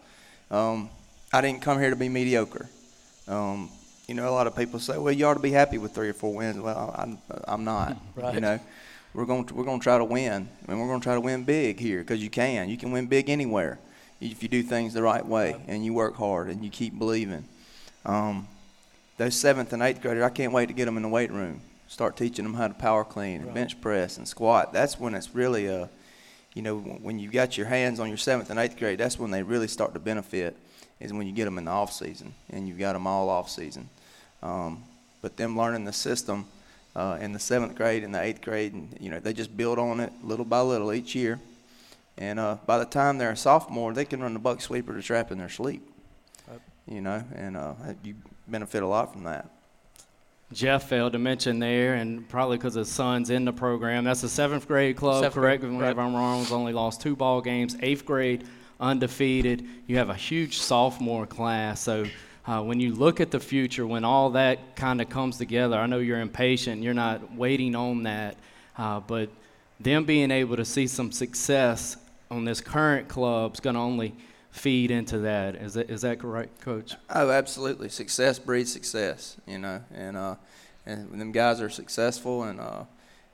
[0.49, 0.89] Um,
[1.33, 2.69] I didn't come here to be mediocre.
[3.27, 3.69] Um,
[4.09, 6.09] you know, a lot of people say, "Well, you ought to be happy with three
[6.09, 7.95] or four wins." Well, I'm, I'm not.
[8.15, 8.33] Right.
[8.33, 8.59] You know,
[9.13, 11.21] we're going to, we're going to try to win, and we're going to try to
[11.21, 12.69] win big here because you can.
[12.69, 13.79] You can win big anywhere.
[14.19, 17.45] if you do things the right way and you work hard and you keep believing.
[18.05, 18.47] Um,
[19.17, 21.61] those seventh and eighth graders, I can't wait to get them in the weight room.
[21.87, 24.73] Start teaching them how to power clean and bench press and squat.
[24.73, 25.87] That's when it's really a, uh,
[26.53, 29.31] you know, when you've got your hands on your seventh and eighth grade, that's when
[29.31, 30.57] they really start to benefit.
[30.99, 33.49] Is when you get them in the off season and you've got them all off
[33.49, 33.87] season.
[34.41, 34.83] Um,
[35.21, 36.45] but them learning the system
[36.95, 39.79] uh, in the seventh grade and the eighth grade, and you know they just build
[39.79, 41.39] on it little by little each year.
[42.17, 45.01] And uh, by the time they're a sophomore, they can run the buck sweeper to
[45.01, 45.85] trap in their sleep.
[46.87, 47.73] You know, and uh,
[48.03, 48.15] you
[48.47, 49.47] benefit a lot from that.
[50.51, 54.03] Jeff failed to mention there, and probably because his son's in the program.
[54.03, 55.17] That's a seventh grade club.
[55.17, 56.39] Seventh correct me if I'm wrong.
[56.39, 57.77] Has only lost two ball games.
[57.81, 58.45] Eighth grade
[58.79, 59.65] undefeated.
[59.85, 62.05] You have a huge sophomore class, so.
[62.49, 65.85] Uh, when you look at the future, when all that kind of comes together, I
[65.85, 68.37] know you're impatient, you're not waiting on that,
[68.75, 69.29] uh, but
[69.79, 71.95] them being able to see some success
[72.31, 74.15] on this current club is going to only
[74.49, 75.57] feed into that.
[75.57, 76.95] Is that is that correct, Coach?
[77.11, 77.87] Oh, absolutely.
[77.87, 79.37] Success breeds success.
[79.45, 80.35] You know, and uh,
[80.87, 82.85] and when them guys are successful and uh,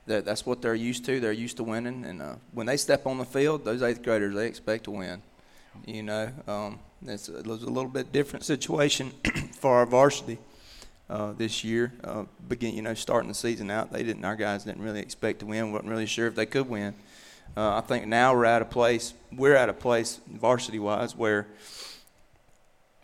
[0.04, 1.20] that that's what they're used to.
[1.20, 4.34] They're used to winning, and uh, when they step on the field, those eighth graders
[4.34, 5.22] they expect to win.
[5.86, 9.12] You know, um, it's a, it was a little bit different situation
[9.58, 10.38] for our varsity.
[11.08, 14.24] Uh, this year, uh, begin you know starting the season out, they didn't.
[14.24, 15.70] Our guys didn't really expect to win.
[15.70, 16.96] wasn't really sure if they could win,
[17.56, 21.46] uh, I think now we're at a place, we're at a place varsity wise where,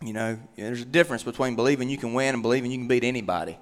[0.02, 3.04] you know, there's a difference between believing you can win and believing you can beat
[3.04, 3.56] anybody.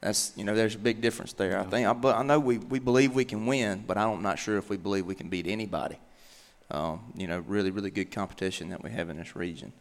[0.00, 1.60] That's, you know, there's a big difference there.
[1.60, 4.38] I think, I, but I know we, we believe we can win, but I'm not
[4.38, 5.98] sure if we believe we can beat anybody.
[6.70, 9.72] Um, you know, really, really good competition that we have in this region.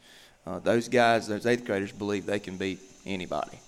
[0.46, 3.60] Uh, those guys, those eighth graders, believe they can beat anybody.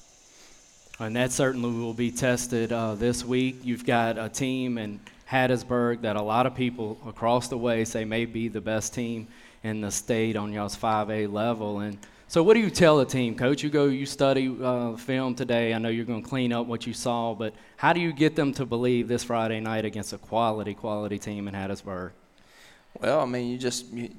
[0.99, 3.57] And that certainly will be tested uh, this week.
[3.63, 4.99] You've got a team and
[5.29, 9.27] Hattiesburg that a lot of people across the way say may be the best team
[9.63, 11.79] in the state on y'all's 5A level.
[11.79, 11.97] And
[12.27, 13.63] so, what do you tell the team, Coach?
[13.63, 15.73] You go, you study uh, film today.
[15.73, 18.35] I know you're going to clean up what you saw, but how do you get
[18.35, 22.11] them to believe this Friday night against a quality, quality team in Hattiesburg?
[22.99, 24.09] Well, I mean, you just you,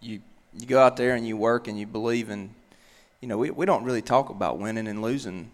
[0.00, 0.20] you
[0.52, 2.50] you go out there and you work and you believe in.
[3.20, 5.50] You know, we we don't really talk about winning and losing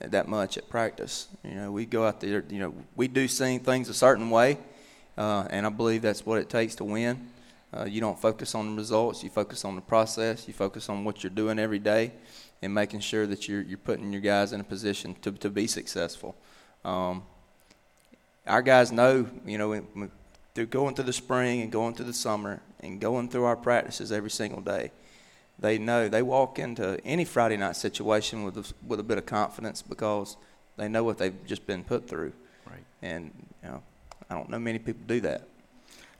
[0.00, 1.28] that much at practice.
[1.42, 2.44] You know, we go out there.
[2.48, 4.58] You know, we do seeing things a certain way,
[5.16, 7.28] uh, and I believe that's what it takes to win.
[7.76, 9.22] Uh, you don't focus on the results.
[9.24, 10.46] You focus on the process.
[10.46, 12.12] You focus on what you're doing every day,
[12.62, 15.66] and making sure that you're you're putting your guys in a position to to be
[15.66, 16.36] successful.
[16.84, 17.22] Um,
[18.46, 19.82] our guys know, you know,
[20.56, 24.10] through going through the spring and going through the summer and going through our practices
[24.10, 24.90] every single day
[25.58, 29.26] they know they walk into any Friday night situation with a, with a bit of
[29.26, 30.36] confidence because
[30.76, 32.32] they know what they've just been put through.
[32.66, 32.84] Right.
[33.02, 33.30] And
[33.62, 33.82] you know,
[34.28, 35.48] I don't know many people do that.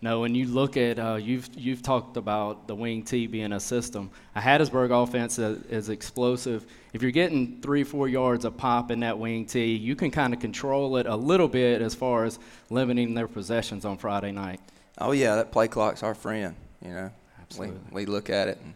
[0.02, 3.60] No, when you look at uh, you've you've talked about the wing T being a
[3.60, 4.10] system.
[4.34, 6.66] A Hattiesburg offense is, is explosive.
[6.92, 10.34] If you're getting three four yards of pop in that wing T, you can kind
[10.34, 14.60] of control it a little bit as far as limiting their possessions on Friday night.
[14.98, 16.54] Oh yeah, that play clock's our friend.
[16.84, 17.78] You know, Absolutely.
[17.90, 18.74] we we look at it and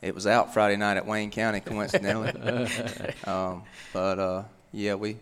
[0.00, 2.32] it was out Friday night at Wayne County, coincidentally.
[3.24, 5.16] um, but uh, yeah, we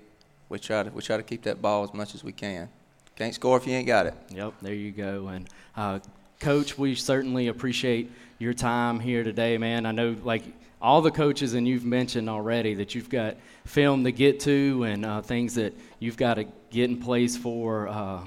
[0.49, 2.69] we try to we try to keep that ball as much as we can.
[3.17, 4.15] Can't score if you ain't got it.
[4.31, 5.29] Yep, there you go.
[5.29, 6.01] And uh,
[6.39, 9.87] coach, we certainly appreciate your time here today, man.
[9.87, 10.45] I know like
[10.83, 15.05] all the coaches and you've mentioned already that you've got film to get to and
[15.05, 18.25] uh, things that you've got to get in place for uh,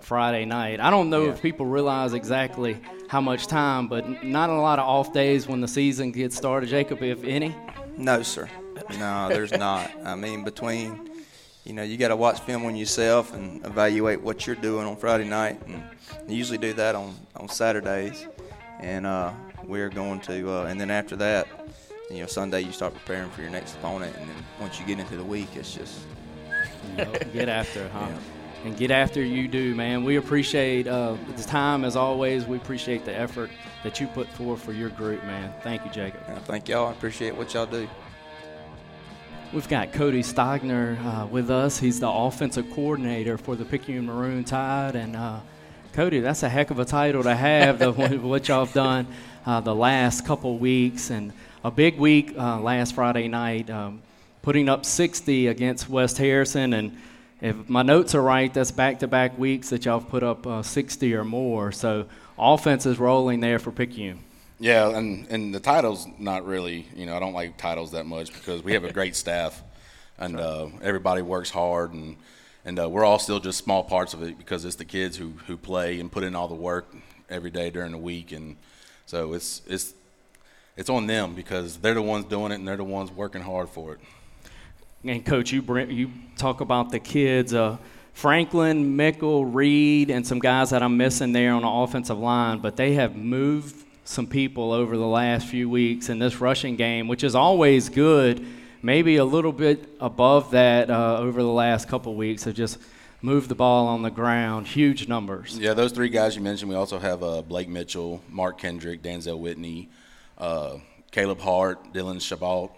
[0.00, 0.78] Friday night.
[0.78, 1.32] I don't know yeah.
[1.32, 5.60] if people realize exactly how much time, but not a lot of off days when
[5.60, 6.68] the season gets started.
[6.68, 7.54] Jacob, if any?
[7.96, 8.48] No, sir.
[8.98, 9.90] No, there's not.
[10.04, 11.07] I mean, between,
[11.64, 14.96] you know, you got to watch film on yourself and evaluate what you're doing on
[14.96, 15.82] Friday night, and
[16.26, 18.26] usually do that on on Saturdays.
[18.80, 19.32] And uh,
[19.64, 21.48] we're going to, uh, and then after that,
[22.10, 24.98] you know, Sunday you start preparing for your next opponent, and then once you get
[24.98, 26.00] into the week, it's just
[26.90, 28.06] you know, get after it, huh?
[28.08, 28.18] Yeah
[28.64, 30.04] and get after you do, man.
[30.04, 32.44] We appreciate uh, the time as always.
[32.46, 33.50] We appreciate the effort
[33.84, 35.52] that you put forth for your group, man.
[35.62, 36.20] Thank you, Jacob.
[36.28, 36.88] Yeah, thank y'all.
[36.88, 37.88] I appreciate what y'all do.
[39.50, 41.78] We've got Cody Steigner uh, with us.
[41.78, 44.94] He's the offensive coordinator for the Picayune Maroon Tide.
[44.94, 45.40] And uh,
[45.94, 49.06] Cody, that's a heck of a title to have, the, what y'all have done
[49.46, 51.08] uh, the last couple weeks.
[51.08, 51.32] And
[51.64, 54.02] a big week uh, last Friday night, um,
[54.42, 56.74] putting up 60 against West Harrison.
[56.74, 56.98] And
[57.40, 60.46] if my notes are right, that's back to back weeks that y'all have put up
[60.46, 61.72] uh, 60 or more.
[61.72, 62.04] So
[62.38, 64.18] offense is rolling there for Picayune.
[64.60, 68.32] Yeah, and, and the title's not really, you know, I don't like titles that much
[68.32, 69.62] because we have a great staff
[70.18, 72.16] and uh, everybody works hard and
[72.64, 75.32] and uh, we're all still just small parts of it because it's the kids who,
[75.46, 76.92] who play and put in all the work
[77.30, 78.56] every day during the week and
[79.06, 79.94] So it's it's
[80.76, 83.68] it's on them because they're the ones doing it and they're the ones working hard
[83.68, 84.00] for it.
[85.04, 87.54] And coach, you bring, you talk about the kids.
[87.54, 87.78] Uh,
[88.12, 92.76] Franklin, Mickle, Reed, and some guys that I'm missing there on the offensive line, but
[92.76, 97.22] they have moved some people over the last few weeks in this rushing game, which
[97.22, 98.44] is always good.
[98.80, 102.78] Maybe a little bit above that uh, over the last couple weeks of just
[103.20, 105.58] move the ball on the ground, huge numbers.
[105.58, 106.70] Yeah, those three guys you mentioned.
[106.70, 109.90] We also have uh, Blake Mitchell, Mark Kendrick, Danzel Whitney,
[110.38, 110.78] uh,
[111.10, 112.70] Caleb Hart, Dylan Chabot,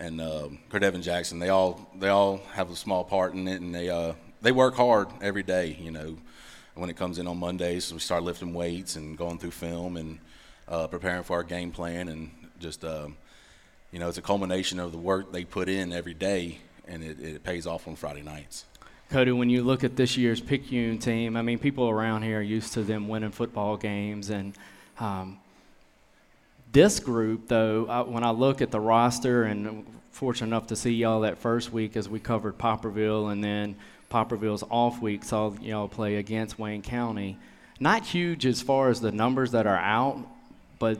[0.00, 1.38] and uh, Evan Jackson.
[1.38, 4.74] They all they all have a small part in it, and they uh, they work
[4.74, 5.78] hard every day.
[5.80, 6.16] You know,
[6.74, 10.18] when it comes in on Mondays, we start lifting weights and going through film and
[10.68, 13.16] uh, preparing for our game plan, and just um,
[13.92, 17.20] you know, it's a culmination of the work they put in every day, and it,
[17.20, 18.64] it pays off on Friday nights.
[19.08, 22.42] Cody, when you look at this year's Picayune team, I mean, people around here are
[22.42, 24.54] used to them winning football games, and
[24.98, 25.38] um,
[26.72, 30.92] this group, though, I, when I look at the roster, and fortunate enough to see
[30.92, 33.76] y'all that first week as we covered Poplarville, and then
[34.10, 37.38] Poplarville's off week saw y'all play against Wayne County.
[37.78, 40.18] Not huge as far as the numbers that are out,
[40.78, 40.98] but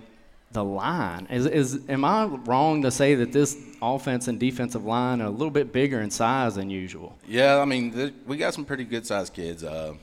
[0.53, 5.21] the line is, is am I wrong to say that this offense and defensive line
[5.21, 7.17] are a little bit bigger in size than usual?
[7.27, 9.65] Yeah, I mean we got some pretty good sized kids.
[9.65, 9.95] Uh,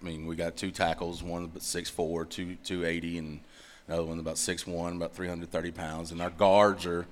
[0.00, 3.40] I mean we got two tackles, one about six four, two two eighty, and
[3.86, 6.12] another one about six one, about three hundred thirty pounds.
[6.12, 7.06] And our guards are,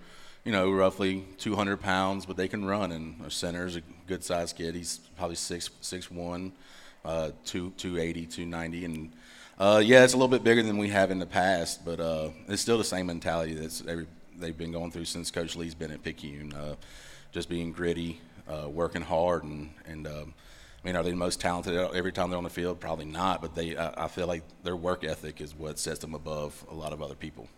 [0.44, 2.90] you know, roughly two hundred pounds, but they can run.
[2.90, 4.74] And our center is a good sized kid.
[4.74, 6.52] He's probably six six one,
[7.04, 9.12] uh, two two eighty, two ninety, and
[9.58, 12.30] uh, yeah, it's a little bit bigger than we have in the past, but uh,
[12.46, 15.90] it's still the same mentality that's every, they've been going through since Coach Lee's been
[15.90, 16.52] at Picayune.
[16.52, 16.74] Uh,
[17.32, 20.34] just being gritty, uh, working hard, and and um,
[20.82, 22.80] I mean, are they the most talented every time they're on the field?
[22.80, 26.14] Probably not, but they I, I feel like their work ethic is what sets them
[26.14, 27.48] above a lot of other people.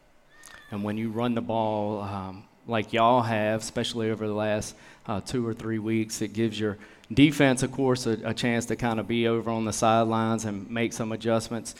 [0.70, 4.74] And when you run the ball um, like y'all have, especially over the last
[5.06, 6.78] uh, two or three weeks, it gives your
[7.12, 10.70] defense, of course, a, a chance to kind of be over on the sidelines and
[10.70, 11.74] make some adjustments.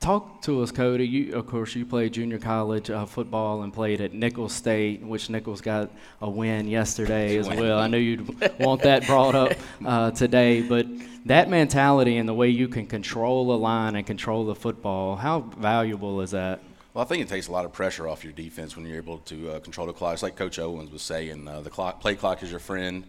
[0.00, 1.06] Talk to us, Cody.
[1.06, 5.30] You, of course, you played junior college uh, football and played at Nicholls State, which
[5.30, 7.78] Nicholls got a win yesterday as well.
[7.78, 8.28] I know you'd
[8.60, 9.52] want that brought up
[9.84, 10.86] uh, today, but
[11.24, 15.40] that mentality and the way you can control the line and control the football, how
[15.40, 16.60] valuable is that?
[16.94, 19.18] Well, I think it takes a lot of pressure off your defense when you're able
[19.18, 20.14] to uh, control the clock.
[20.14, 23.04] It's like Coach Owens was saying, uh, the clock, play clock is your friend.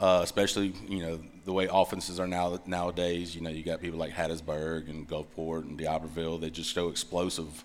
[0.00, 3.34] Uh, especially you know the way offenses are now nowadays.
[3.34, 7.64] You know you got people like Hattiesburg and Gulfport and D'Iberville that just so explosive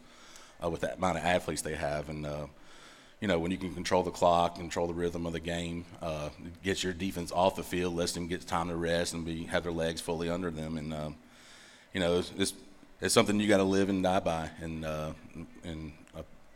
[0.63, 2.47] uh, with that amount of athletes they have, and uh,
[3.21, 6.29] you know when you can control the clock, control the rhythm of the game, uh,
[6.63, 9.61] get your defense off the field, let them get time to rest and be have
[9.61, 11.11] their legs fully under them, and uh,
[11.93, 12.53] you know it's, it's,
[12.99, 15.11] it's something you got to live and die by, and uh,
[15.63, 15.91] and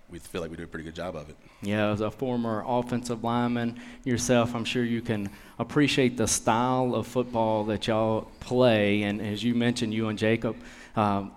[0.10, 1.36] we feel like we do a pretty good job of it.
[1.62, 7.08] Yeah, as a former offensive lineman yourself, I'm sure you can appreciate the style of
[7.08, 9.04] football that y'all play.
[9.04, 10.56] And as you mentioned, you and Jacob,
[10.96, 11.32] um,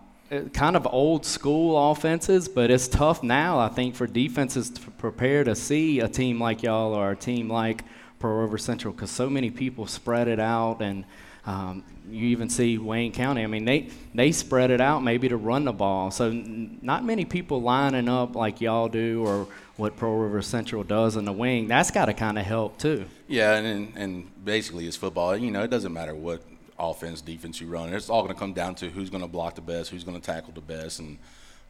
[0.53, 5.43] kind of old school offenses, but it's tough now, I think, for defenses to prepare
[5.43, 7.83] to see a team like y'all or a team like
[8.21, 11.05] Pearl River Central because so many people spread it out and
[11.47, 13.43] um, you even see Wayne County.
[13.43, 16.11] I mean, they they spread it out maybe to run the ball.
[16.11, 20.85] So n- not many people lining up like y'all do, or what Pearl River Central
[20.85, 21.69] does in the wing.
[21.69, 23.07] That's got to kind of help too.
[23.29, 25.37] Yeah, and and basically it's football.
[25.37, 26.43] You know, it doesn't matter what
[26.79, 27.93] offense, defense you run.
[27.93, 30.19] It's all going to come down to who's going to block the best, who's going
[30.21, 31.19] to tackle the best, and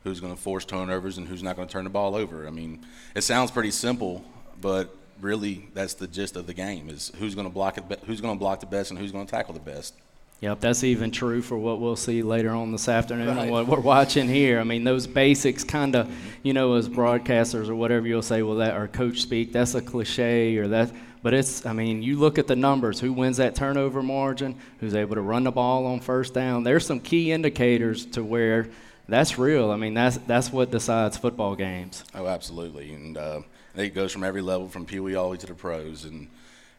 [0.04, 2.46] who's going to force turnovers and who's not going to turn the ball over.
[2.46, 4.24] I mean, it sounds pretty simple,
[4.60, 8.20] but really that's the gist of the game is who's going to block it, who's
[8.20, 9.94] going to block the best and who's going to tackle the best.
[10.40, 13.42] Yep, that's even true for what we'll see later on this afternoon right.
[13.42, 14.58] and what we're watching here.
[14.58, 16.10] I mean, those basics kind of,
[16.42, 19.82] you know, as broadcasters or whatever you'll say, well, that or coach speak, that's a
[19.82, 20.90] cliche or that.
[21.22, 22.98] But it's, I mean, you look at the numbers.
[23.00, 24.56] Who wins that turnover margin?
[24.78, 26.64] Who's able to run the ball on first down?
[26.64, 28.68] There's some key indicators to where
[29.10, 29.70] that's real.
[29.70, 32.04] I mean, that's that's what decides football games.
[32.14, 33.40] Oh, absolutely, and uh,
[33.76, 36.28] it goes from every level, from Pee Wee all the way to the pros, and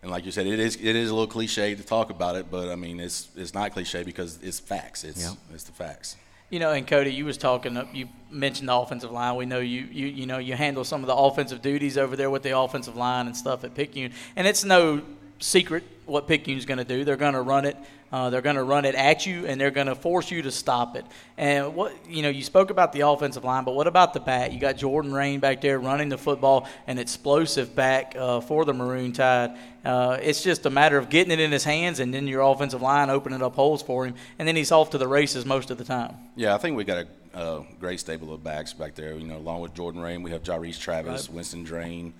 [0.01, 2.49] and like you said, it is it is a little cliche to talk about it,
[2.49, 5.03] but I mean it's it's not cliche because it's facts.
[5.03, 5.33] It's yep.
[5.53, 6.17] it's the facts.
[6.49, 7.81] You know, and Cody, you was talking.
[7.93, 9.35] You mentioned the offensive line.
[9.35, 12.29] We know you you you know you handle some of the offensive duties over there
[12.29, 15.01] with the offensive line and stuff at Picayune, and it's no
[15.39, 17.03] secret what Picayune's going to do.
[17.03, 17.77] They're going to run it.
[18.11, 20.51] Uh, they're going to run it at you, and they're going to force you to
[20.51, 21.05] stop it.
[21.37, 24.51] And what you know, you spoke about the offensive line, but what about the back?
[24.51, 28.73] You got Jordan Rain back there running the football, an explosive back uh, for the
[28.73, 29.57] Maroon Tide.
[29.85, 32.81] Uh, it's just a matter of getting it in his hands, and then your offensive
[32.81, 35.77] line opening up holes for him, and then he's off to the races most of
[35.77, 36.15] the time.
[36.35, 39.13] Yeah, I think we got a uh, great stable of backs back there.
[39.15, 41.35] You know, along with Jordan Rain, we have Jarice Travis, right.
[41.35, 42.13] Winston Drain,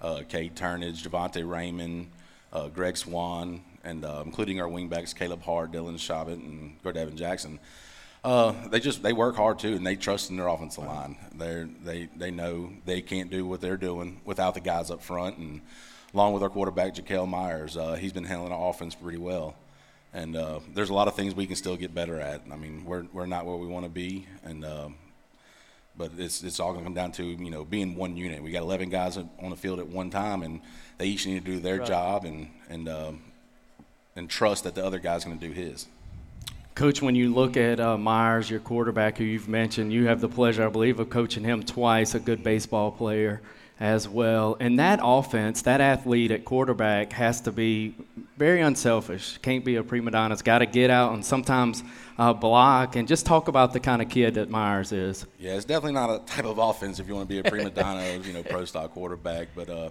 [0.00, 2.08] uh, Cade Turnage, Javante Raymond,
[2.52, 7.58] uh, Greg Swan, and uh, including our wingbacks Caleb Hart, Dylan Shabbat, and Gordevin Jackson.
[8.24, 11.16] Uh, they just they work hard too, and they trust in their offensive line.
[11.34, 15.36] They they they know they can't do what they're doing without the guys up front,
[15.36, 15.60] and
[16.14, 19.54] along with our quarterback Jaquel Myers, uh, he's been handling our offense pretty well.
[20.14, 22.42] And uh, there's a lot of things we can still get better at.
[22.50, 24.88] I mean, we're we're not where we want to be, and uh,
[25.96, 28.42] but it's it's all going to come down to you know being one unit.
[28.42, 30.60] We got 11 guys on the field at one time, and
[30.98, 31.86] they each need to do their right.
[31.86, 33.22] job and and um,
[34.16, 35.86] and trust that the other guy's going to do his.
[36.74, 40.28] Coach, when you look at uh, Myers, your quarterback, who you've mentioned, you have the
[40.28, 43.40] pleasure, I believe, of coaching him twice, a good baseball player
[43.78, 44.56] as well.
[44.58, 47.94] And that offense, that athlete at quarterback has to be
[48.36, 49.38] very unselfish.
[49.38, 50.32] Can't be a prima donna.
[50.32, 51.82] It's got to get out and sometimes
[52.18, 52.96] uh, block.
[52.96, 55.26] And just talk about the kind of kid that Myers is.
[55.38, 57.70] Yeah, it's definitely not a type of offense if you want to be a prima
[57.70, 59.48] donna, you know, pro style quarterback.
[59.54, 59.90] But uh,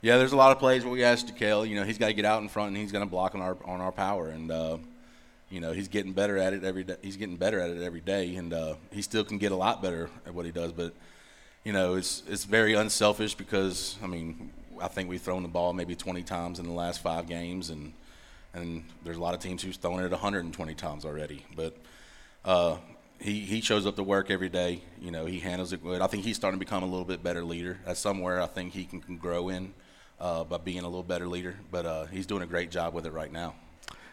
[0.00, 2.14] yeah, there's a lot of plays where we ask Jaquel, you know, he's got to
[2.14, 4.28] get out in front and he's going to block on our on our power.
[4.28, 4.78] And uh,
[5.50, 6.96] you know he's getting better at it every day.
[7.02, 9.82] He's getting better at it every day, and uh, he still can get a lot
[9.82, 10.72] better at what he does.
[10.72, 10.92] But
[11.64, 15.72] you know, it's it's very unselfish because I mean, I think we've thrown the ball
[15.72, 17.92] maybe 20 times in the last five games, and
[18.54, 21.44] and there's a lot of teams who's thrown it 120 times already.
[21.56, 21.76] But
[22.44, 22.76] uh,
[23.18, 24.82] he he shows up to work every day.
[25.00, 26.02] You know, he handles it good.
[26.02, 27.78] I think he's starting to become a little bit better leader.
[27.86, 29.72] That's somewhere I think he can, can grow in
[30.20, 31.56] uh, by being a little better leader.
[31.70, 33.54] But uh, he's doing a great job with it right now.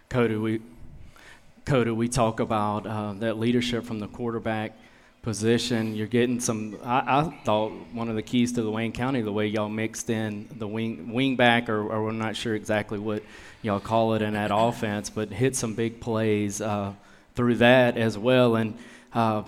[0.10, 0.62] Cody, we
[1.66, 4.74] Coda, we talk about uh, that leadership from the quarterback
[5.24, 5.96] position.
[5.96, 6.78] You're getting some.
[6.84, 10.12] I, I, thought one of the keys to the Wayne County, the way y'all mixed
[10.12, 13.24] in the wing wing back, or, or we're not sure exactly what
[13.64, 16.94] y'all call it in that offense, but hit some big plays uh,
[17.34, 18.56] through that as well.
[18.56, 18.78] And
[19.12, 19.42] uh,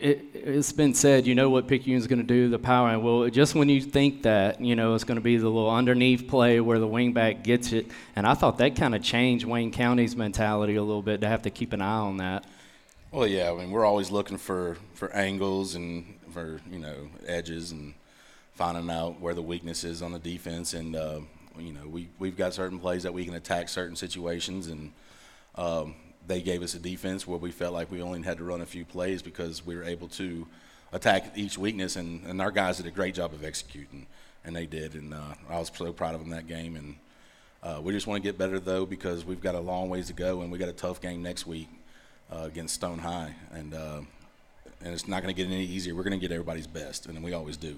[0.00, 2.88] it, has been said, you know what Picayune's going to do, the power.
[2.88, 5.70] And well, just when you think that, you know, it's going to be the little
[5.70, 7.86] underneath play where the wingback gets it.
[8.16, 11.42] And I thought that kind of changed Wayne County's mentality a little bit to have
[11.42, 12.44] to keep an eye on that.
[13.12, 17.72] Well, yeah, I mean, we're always looking for, for angles and for, you know, edges
[17.72, 17.94] and
[18.54, 20.74] finding out where the weakness is on the defense.
[20.74, 21.20] And, uh,
[21.58, 24.68] you know, we, we've got certain plays that we can attack certain situations.
[24.68, 24.92] And,
[25.56, 25.94] um,
[26.26, 28.66] they gave us a defense where we felt like we only had to run a
[28.66, 30.46] few plays because we were able to
[30.92, 34.06] attack each weakness, and, and our guys did a great job of executing,
[34.44, 36.76] and they did, and uh, I was so proud of them that game.
[36.76, 36.96] And
[37.62, 40.12] uh, we just want to get better though because we've got a long ways to
[40.12, 41.68] go, and we got a tough game next week
[42.32, 44.00] uh, against Stone High, and uh,
[44.82, 45.94] and it's not going to get any easier.
[45.94, 47.76] We're going to get everybody's best, and we always do.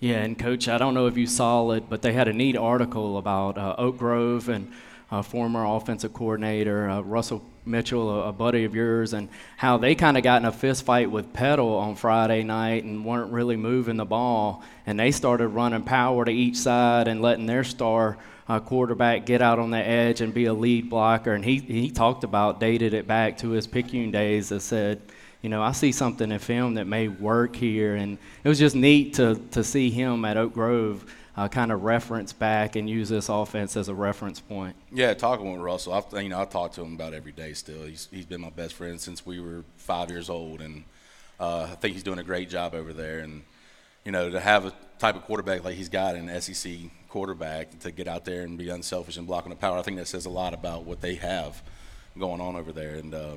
[0.00, 2.56] Yeah, and coach, I don't know if you saw it, but they had a neat
[2.56, 4.72] article about uh, Oak Grove and
[5.10, 9.94] uh, former offensive coordinator uh, Russell Mitchell, a, a, buddy of yours, and how they
[9.94, 13.56] kind of got in a fist fight with Petal on Friday night and weren't really
[13.56, 18.18] moving the ball, and they started running power to each side and letting their star
[18.48, 21.32] uh, quarterback get out on the edge and be a lead blocker.
[21.32, 25.02] And he he talked about dated it back to his Picayune days that said.
[25.42, 28.74] You know, I see something in film that may work here, and it was just
[28.74, 31.04] neat to to see him at Oak Grove
[31.36, 34.74] uh, kind of reference back and use this offense as a reference point.
[34.90, 37.52] Yeah, talking with Russell, I've, you know, I talk to him about every day.
[37.52, 40.84] Still, he's he's been my best friend since we were five years old, and
[41.38, 43.18] uh, I think he's doing a great job over there.
[43.18, 43.42] And
[44.04, 46.72] you know, to have a type of quarterback like he's got, an SEC
[47.08, 50.08] quarterback, to get out there and be unselfish and blocking the power, I think that
[50.08, 51.62] says a lot about what they have
[52.18, 52.94] going on over there.
[52.94, 53.36] And uh,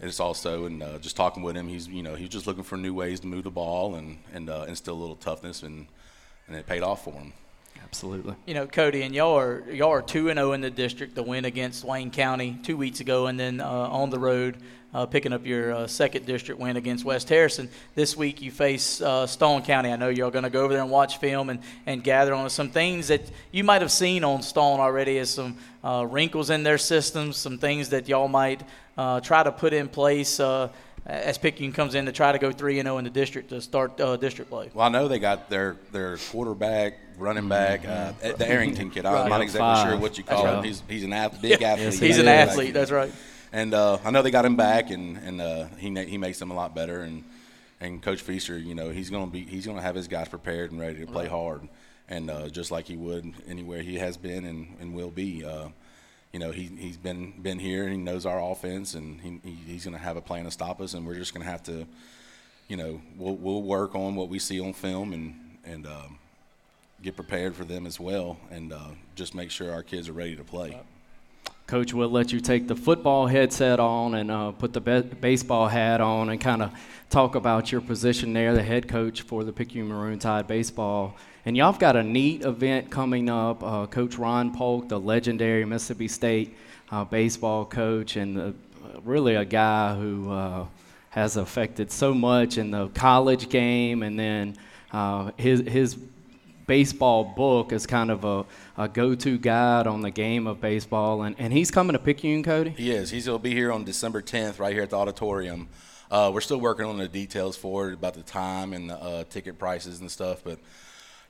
[0.00, 2.76] it's also and uh, just talking with him, he's you know he's just looking for
[2.76, 5.86] new ways to move the ball and and uh, instill a little toughness and
[6.52, 7.32] and it paid off for them.
[7.82, 8.34] Absolutely.
[8.46, 11.14] You know, Cody, and y'all are y'all are two and zero oh in the district.
[11.14, 14.56] The win against Wayne County two weeks ago, and then uh, on the road
[14.94, 17.68] uh, picking up your uh, second district win against West Harrison.
[17.94, 19.90] This week you face uh, Stone County.
[19.90, 22.48] I know you're going to go over there and watch film and, and gather on
[22.50, 26.62] some things that you might have seen on Stone already as some uh, wrinkles in
[26.62, 28.62] their systems, some things that y'all might
[28.98, 30.38] uh, try to put in place
[31.04, 33.48] as Picayune comes in to try to go three and zero oh in the district
[33.48, 34.70] to start uh, district play.
[34.72, 39.04] Well, I know they got their their quarterback, running back, uh, the Arrington kid.
[39.04, 40.64] I'm not exactly sure what you call him.
[40.64, 41.72] He's he's an ath- big yeah.
[41.72, 41.94] athlete.
[41.94, 42.74] He's an athlete.
[42.74, 43.12] That's right.
[43.52, 46.50] And uh, I know they got him back, and and uh, he he makes them
[46.50, 47.00] a lot better.
[47.00, 47.24] And
[47.80, 50.80] and Coach Feaster, you know, he's gonna be he's gonna have his guys prepared and
[50.80, 51.30] ready to play right.
[51.30, 51.68] hard,
[52.08, 55.44] and uh, just like he would anywhere he has been and, and will be.
[56.32, 59.84] You know, he, he's been been here and he knows our offense, and he, he's
[59.84, 61.86] going to have a plan to stop us, and we're just going to have to,
[62.68, 66.18] you know, we'll, we'll work on what we see on film and and um,
[67.02, 68.78] get prepared for them as well, and uh,
[69.14, 70.80] just make sure our kids are ready to play.
[71.66, 75.68] Coach, we'll let you take the football headset on and uh, put the be- baseball
[75.68, 76.72] hat on and kind of
[77.08, 81.16] talk about your position there, the head coach for the Picayune Maroon Tide baseball.
[81.44, 83.64] And y'all have got a neat event coming up.
[83.64, 86.54] Uh, coach Ron Polk, the legendary Mississippi State
[86.90, 88.54] uh, baseball coach, and the,
[89.04, 90.66] really a guy who uh,
[91.10, 94.56] has affected so much in the college game, and then
[94.92, 95.96] uh, his his
[96.68, 98.44] baseball book is kind of a,
[98.78, 102.70] a go-to guide on the game of baseball, and, and he's coming to Picayune, Cody.
[102.70, 103.10] He is.
[103.10, 105.68] He's going to be here on December 10th, right here at the auditorium.
[106.08, 109.24] Uh, we're still working on the details for it about the time and the uh,
[109.24, 110.60] ticket prices and stuff, but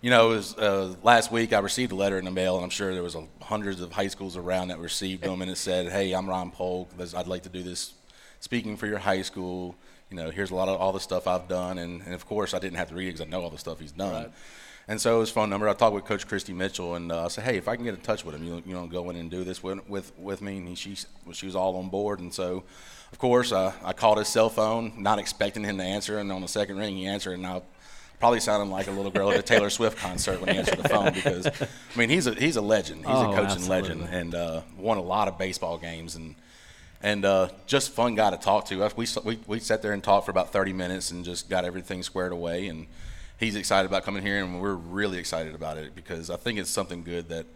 [0.03, 2.65] you know, it was uh, last week I received a letter in the mail, and
[2.65, 5.57] I'm sure there was a, hundreds of high schools around that received them, and it
[5.57, 6.91] said, "Hey, I'm Ron Polk.
[6.99, 7.95] I'd like to do this
[8.41, 9.77] speaking for your high school.
[10.11, 12.53] You know, here's a lot of all the stuff I've done, and, and of course
[12.53, 14.33] I didn't have to read it because I know all the stuff he's done." Right.
[14.89, 15.69] And so his phone number.
[15.69, 17.95] I talked with Coach Christy Mitchell, and uh, I said, "Hey, if I can get
[17.95, 20.43] in touch with him, you you know, go in and do this with with, with
[20.43, 20.97] me." And he, she
[21.33, 22.65] she was all on board, and so,
[23.13, 26.41] of course, uh, I called his cell phone, not expecting him to answer, and on
[26.41, 27.63] the second ring, he answered, and I
[28.23, 30.89] probably sounded like a little girl at a Taylor Swift concert when he answered the
[30.89, 33.01] phone because, I mean, he's a he's a legend.
[33.01, 33.69] He's oh, a coaching absolutely.
[33.69, 36.37] legend and uh, won a lot of baseball games and
[37.03, 38.89] and uh, just fun guy to talk to.
[38.95, 42.05] We, we we sat there and talked for about 30 minutes and just got everything
[42.05, 42.69] squared away.
[42.69, 42.87] And
[43.41, 46.71] he's excited about coming here, and we're really excited about it because I think it's
[46.71, 47.47] something good that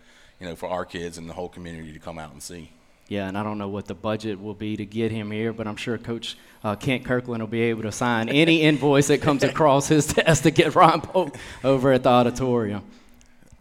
[0.41, 2.73] you know for our kids and the whole community to come out and see.
[3.09, 5.69] Yeah, and I don't know what the budget will be to get him here, but
[5.69, 9.45] I'm sure Coach uh, Kent Kirkland will be able to sign any invoice that comes
[9.45, 12.83] across his desk to get Ron Polk over at the auditorium.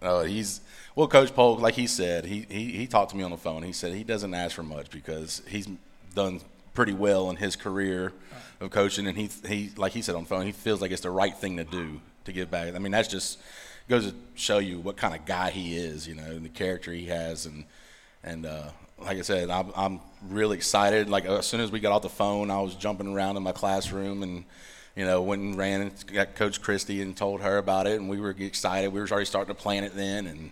[0.01, 0.61] Uh, he's
[0.95, 3.63] well, Coach Polk, like he said, he, he he talked to me on the phone.
[3.63, 5.67] He said he doesn't ask for much because he's
[6.15, 6.39] done
[6.73, 8.13] pretty well in his career
[8.59, 11.01] of coaching, and he he like he said on the phone, he feels like it's
[11.01, 12.73] the right thing to do to give back.
[12.73, 13.39] I mean, that's just
[13.87, 16.91] goes to show you what kind of guy he is, you know, and the character
[16.91, 17.65] he has, and
[18.23, 18.69] and uh,
[18.99, 21.09] like I said, I'm, I'm really excited.
[21.09, 23.51] Like as soon as we got off the phone, I was jumping around in my
[23.51, 24.45] classroom and
[24.95, 28.09] you know, went and ran and got Coach Christy and told her about it, and
[28.09, 28.93] we were excited.
[28.93, 30.51] We were already starting to plan it then, and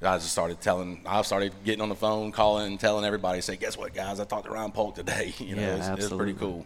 [0.00, 1.02] I just started telling.
[1.04, 4.20] I started getting on the phone, calling and telling everybody, say, "Guess what, guys?
[4.20, 6.64] I talked to Ron Polk today." You know, yeah, it's, it's pretty cool.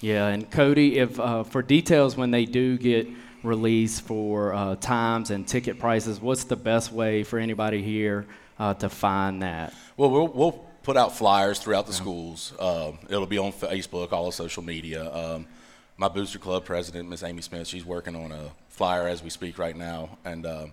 [0.00, 3.06] Yeah, and Cody, if uh, for details when they do get
[3.42, 8.26] released for uh, times and ticket prices, what's the best way for anybody here
[8.58, 9.74] uh, to find that?
[9.96, 10.52] Well, we'll, we'll
[10.82, 11.98] put out flyers throughout the yeah.
[11.98, 12.52] schools.
[12.58, 15.12] Uh, it'll be on Facebook, all the social media.
[15.12, 15.46] Um,
[15.96, 19.58] my booster club president, Miss Amy Smith, she's working on a flyer as we speak
[19.58, 20.72] right now, and um,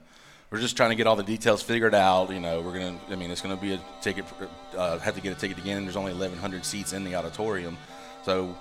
[0.50, 2.32] we're just trying to get all the details figured out.
[2.32, 3.00] You know, we're gonna.
[3.10, 4.26] I mean, it's gonna be a ticket.
[4.76, 5.84] Uh, have to get a ticket again.
[5.84, 7.78] There's only 1,100 seats in the auditorium,
[8.26, 8.56] so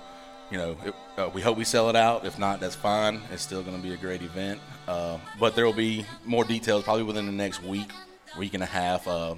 [0.51, 2.25] you know, it, uh, we hope we sell it out.
[2.25, 3.21] If not, that's fine.
[3.31, 4.59] It's still going to be a great event.
[4.87, 7.89] Uh, but there will be more details probably within the next week,
[8.37, 9.07] week and a half.
[9.07, 9.35] Uh,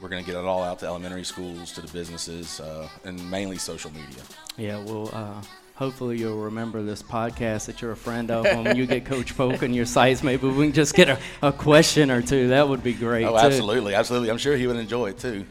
[0.00, 3.30] we're going to get it all out to elementary schools, to the businesses, uh, and
[3.30, 4.22] mainly social media.
[4.58, 5.42] Yeah, well, uh,
[5.74, 8.44] hopefully you'll remember this podcast that you're a friend of.
[8.44, 12.10] when you get Coach Polk your sites, maybe we can just get a, a question
[12.10, 12.48] or two.
[12.48, 13.24] That would be great.
[13.24, 14.30] Oh, absolutely, absolutely.
[14.30, 15.46] I'm sure he would enjoy it too.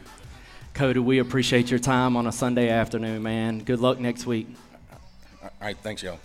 [0.74, 3.60] Cody, we appreciate your time on a Sunday afternoon, man.
[3.60, 4.46] Good luck next week.
[5.42, 6.20] All right, thanks, y'all.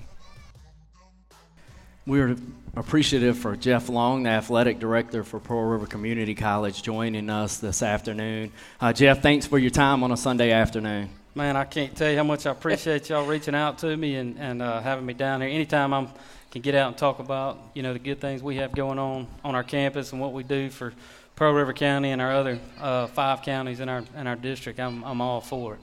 [2.05, 2.35] We're
[2.75, 7.83] appreciative for Jeff Long, the athletic director for Pearl River Community College, joining us this
[7.83, 8.51] afternoon.
[8.79, 11.09] Uh, Jeff, thanks for your time on a Sunday afternoon.
[11.35, 14.37] Man, I can't tell you how much I appreciate y'all reaching out to me and,
[14.37, 15.49] and uh, having me down here.
[15.49, 16.07] Anytime I
[16.51, 19.27] can get out and talk about you know the good things we have going on
[19.43, 20.93] on our campus and what we do for
[21.37, 25.03] Pearl River County and our other uh, five counties in our in our district, I'm
[25.03, 25.79] I'm all for it.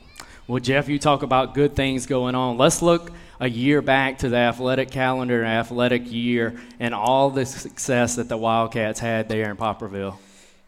[0.49, 2.57] Well, Jeff, you talk about good things going on.
[2.57, 7.45] Let's look a year back to the athletic calendar and athletic year and all the
[7.45, 10.17] success that the Wildcats had there in Poplarville.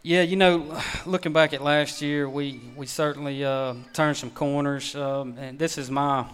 [0.03, 4.95] Yeah, you know, looking back at last year, we we certainly uh, turned some corners,
[4.95, 6.27] um, and this is my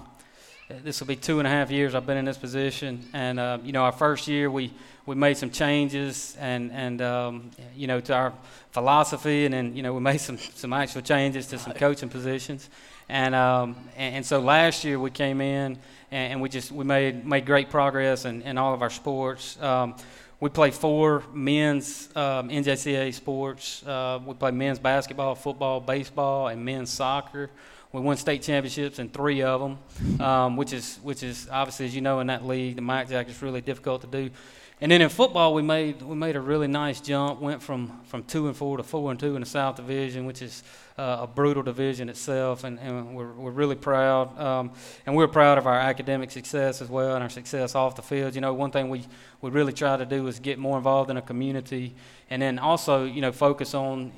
[0.82, 3.58] this will be two and a half years I've been in this position, and uh,
[3.62, 4.72] you know, our first year we
[5.06, 8.32] we made some changes and and um, you know to our
[8.72, 12.68] philosophy, and then you know we made some some actual changes to some coaching positions.
[13.08, 15.78] And, um, and, and so last year we came in
[16.10, 19.60] and, and, we just we made made great progress in, in all of our sports.
[19.62, 19.94] Um,
[20.38, 23.86] we play four men's um, NJCAA sports.
[23.86, 27.50] Uh, we play men's basketball, football, baseball, and men's soccer.
[27.92, 31.94] We won state championships in three of them, um, which is which is obviously, as
[31.94, 34.30] you know, in that league, the MAC Jack is really difficult to do.
[34.78, 37.40] And then in football, we made we made a really nice jump.
[37.40, 40.42] Went from from two and four to four and two in the South Division, which
[40.42, 40.62] is
[40.98, 44.38] uh, a brutal division itself, and, and we're, we're really proud.
[44.38, 44.72] Um,
[45.06, 48.34] and we're proud of our academic success as well and our success off the field.
[48.34, 49.04] You know, one thing we,
[49.40, 51.94] we really try to do is get more involved in a community
[52.28, 54.12] and then also, you know, focus on,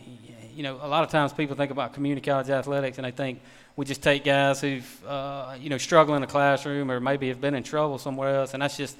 [0.54, 3.40] you know, a lot of times people think about community college athletics and they think
[3.78, 7.40] we just take guys who've, uh, you know, struggle in the classroom or maybe have
[7.40, 8.98] been in trouble somewhere else, and that's just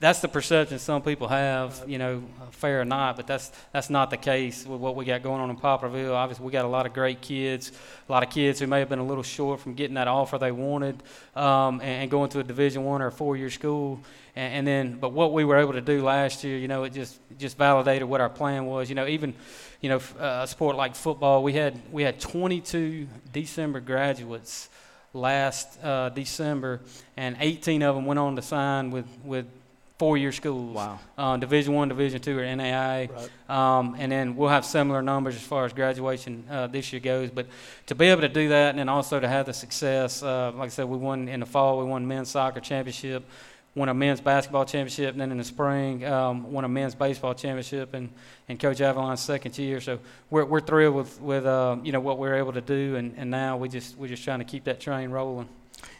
[0.00, 2.22] that's the perception some people have, you know,
[2.52, 5.50] fair or not, but that's that's not the case with what we got going on
[5.50, 6.14] in Poplarville.
[6.14, 7.72] Obviously, we got a lot of great kids,
[8.08, 10.38] a lot of kids who may have been a little short from getting that offer
[10.38, 11.02] they wanted,
[11.34, 14.00] um, and, and, going to a Division One or a four-year school.
[14.36, 16.92] And, and, then, but what we were able to do last year, you know, it
[16.92, 18.88] just just validated what our plan was.
[18.88, 19.34] You know, even,
[19.80, 24.68] you know, uh, a sport like football, we had we had 22 December graduates
[25.12, 26.80] last uh, December,
[27.16, 29.46] and 18 of them went on to sign with with
[29.98, 30.74] four-year schools.
[30.74, 30.98] Wow.
[31.16, 33.10] Uh, Division One, Division Two, or NAIA.
[33.10, 33.30] Right.
[33.48, 37.30] Um, and then we'll have similar numbers as far as graduation uh, this year goes.
[37.30, 37.46] But
[37.86, 40.66] to be able to do that, and then also to have the success, uh, like
[40.66, 41.78] I said, we won in the fall.
[41.78, 43.24] We won men's soccer championship.
[43.74, 47.34] Won a men's basketball championship, and then in the spring, um, won a men's baseball
[47.34, 48.08] championship, and,
[48.48, 49.80] and Coach Avalon's second year.
[49.80, 53.14] So we're, we're thrilled with with uh, you know what we're able to do, and,
[53.16, 55.48] and now we just we're just trying to keep that train rolling.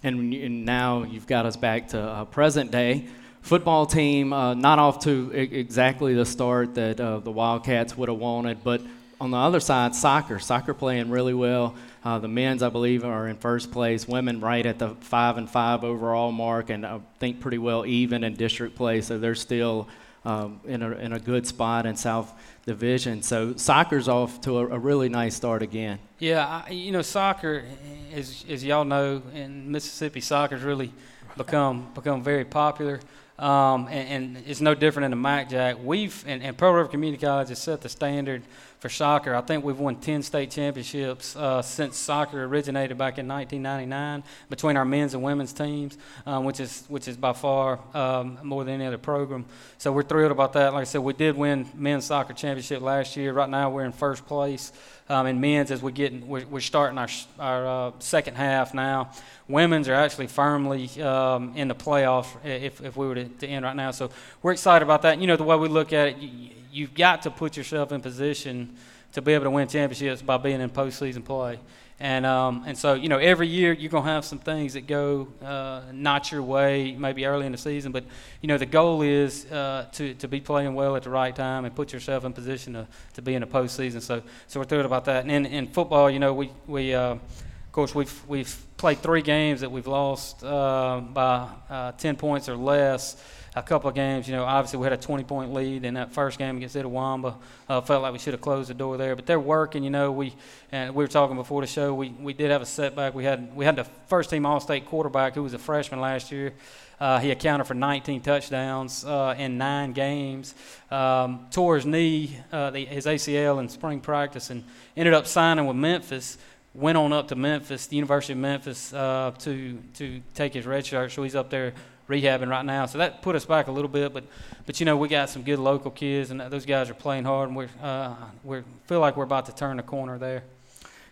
[0.03, 3.07] And, and now you've got us back to uh, present day
[3.49, 8.11] football team uh, not off to I- exactly the start that uh, the Wildcats would
[8.11, 8.83] have wanted, but
[9.21, 10.39] on the other side, soccer.
[10.39, 11.75] Soccer playing really well.
[12.05, 14.07] Uh, the men's, I believe, are in first place.
[14.07, 18.23] Women right at the five and five overall mark, and I think pretty well even
[18.23, 19.01] in district play.
[19.01, 19.89] So they're still
[20.27, 22.33] um, in a in a good spot in South
[22.67, 23.23] Division.
[23.23, 25.99] So soccer's off to a, a really nice start again.
[26.19, 27.65] Yeah, I, you know, soccer,
[28.13, 30.93] as as y'all know, in Mississippi, soccer's really
[31.37, 33.01] become become very popular.
[33.39, 35.77] Um, and, and, it's no different in the MAC Jack.
[35.81, 38.43] We've and, and Pearl River Community College has set the standard
[38.79, 39.35] for soccer.
[39.35, 44.77] I think we've won 10 state championships uh, since soccer originated back in 1999 between
[44.77, 48.75] our men's and women's teams, um, which is which is by far um, more than
[48.75, 49.45] any other program.
[49.79, 50.73] So we're thrilled about that.
[50.73, 53.33] Like I said, we did win men's soccer championship last year.
[53.33, 54.73] Right now we're in first place
[55.09, 57.09] um, in men's as we get we're, we're starting our
[57.39, 59.11] our uh, second half now.
[59.49, 63.65] Women's are actually firmly um, in the playoffs if, if we were to, to, end
[63.65, 63.91] right now.
[63.93, 64.11] So
[64.43, 65.19] we're excited about that.
[65.19, 66.19] You know the way we look at it.
[66.19, 68.77] You, you've got to put yourself in position
[69.13, 71.59] to be able to win championships by being in postseason play.
[72.01, 75.27] And um, and so you know every year you're gonna have some things that go
[75.43, 77.91] uh, not your way, maybe early in the season.
[77.91, 78.05] But
[78.41, 81.65] you know the goal is uh, to to be playing well at the right time
[81.65, 84.01] and put yourself in position to, to be in the postseason.
[84.01, 85.25] So so we're thrilled about that.
[85.25, 89.23] And in, in football, you know we we uh, of course we've we've played three
[89.23, 93.17] games that we've lost uh, by uh, ten points or less
[93.59, 94.29] a couple of games.
[94.29, 97.37] You know, obviously we had a 20 point lead in that first game against Itawamba.
[97.69, 99.83] Uh, felt like we should have closed the door there, but they're working.
[99.83, 100.35] You know, we
[100.71, 101.93] and we were talking before the show.
[101.93, 103.15] We we did have a setback.
[103.15, 106.31] We had we had the first team All State quarterback who was a freshman last
[106.31, 106.55] year.
[107.01, 110.55] Uh, he accounted for 19 touchdowns uh, in nine games.
[110.91, 114.65] Um, tore his knee, uh, the, his ACL in spring practice, and
[114.97, 116.39] ended up signing with Memphis
[116.75, 120.87] went on up to Memphis, the University of Memphis, uh, to to take his red
[120.87, 121.11] shirt.
[121.11, 121.73] So he's up there
[122.09, 122.87] rehabbing right now.
[122.87, 124.25] So that put us back a little bit, but
[124.67, 127.49] but you know we got some good local kids, and those guys are playing hard,
[127.49, 130.45] and we uh, we feel like we're about to turn the corner there.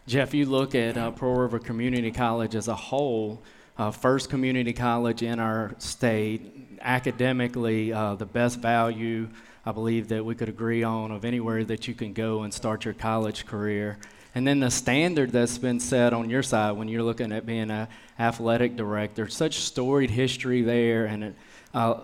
[0.07, 3.43] Jeff, you look at uh, Pearl River Community College as a whole,
[3.77, 9.29] uh, first community college in our state, academically uh, the best value
[9.69, 12.85] I believe that we could agree on of anywhere that you can go and start
[12.85, 13.99] your college career.
[14.37, 17.71] And then the standard that's been set on your side when you're looking at being
[17.71, 21.35] an athletic director, such storied history there and
[21.73, 22.01] uh,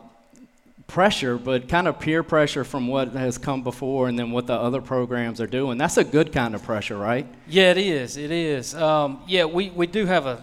[0.87, 4.55] pressure, but kind of peer pressure from what has come before and then what the
[4.55, 5.77] other programs are doing.
[5.77, 7.27] That's a good kind of pressure, right?
[7.49, 8.17] Yeah, it is.
[8.17, 8.75] It is.
[8.75, 10.43] Um, yeah, we, we do have a,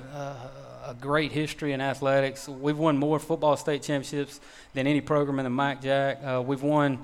[0.85, 2.47] a, great history in athletics.
[2.47, 4.39] We've won more football state championships
[4.75, 6.23] than any program in the MAC Jack.
[6.23, 7.03] Uh, we've won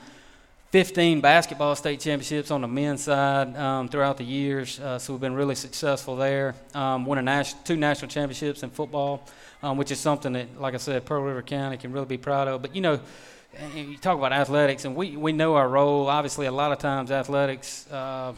[0.76, 5.21] 15 basketball state championships on the men's side um, throughout the years, uh, so we've
[5.21, 6.53] been really successful there.
[6.73, 9.26] Um, won a nas- two national championships in football,
[9.63, 12.49] um, which is something that, like I said, Pearl River County can really be proud
[12.49, 12.61] of.
[12.61, 12.99] But you know,
[13.73, 16.09] you talk about athletics, and we we know our role.
[16.09, 18.34] Obviously, a lot of times athletics uh,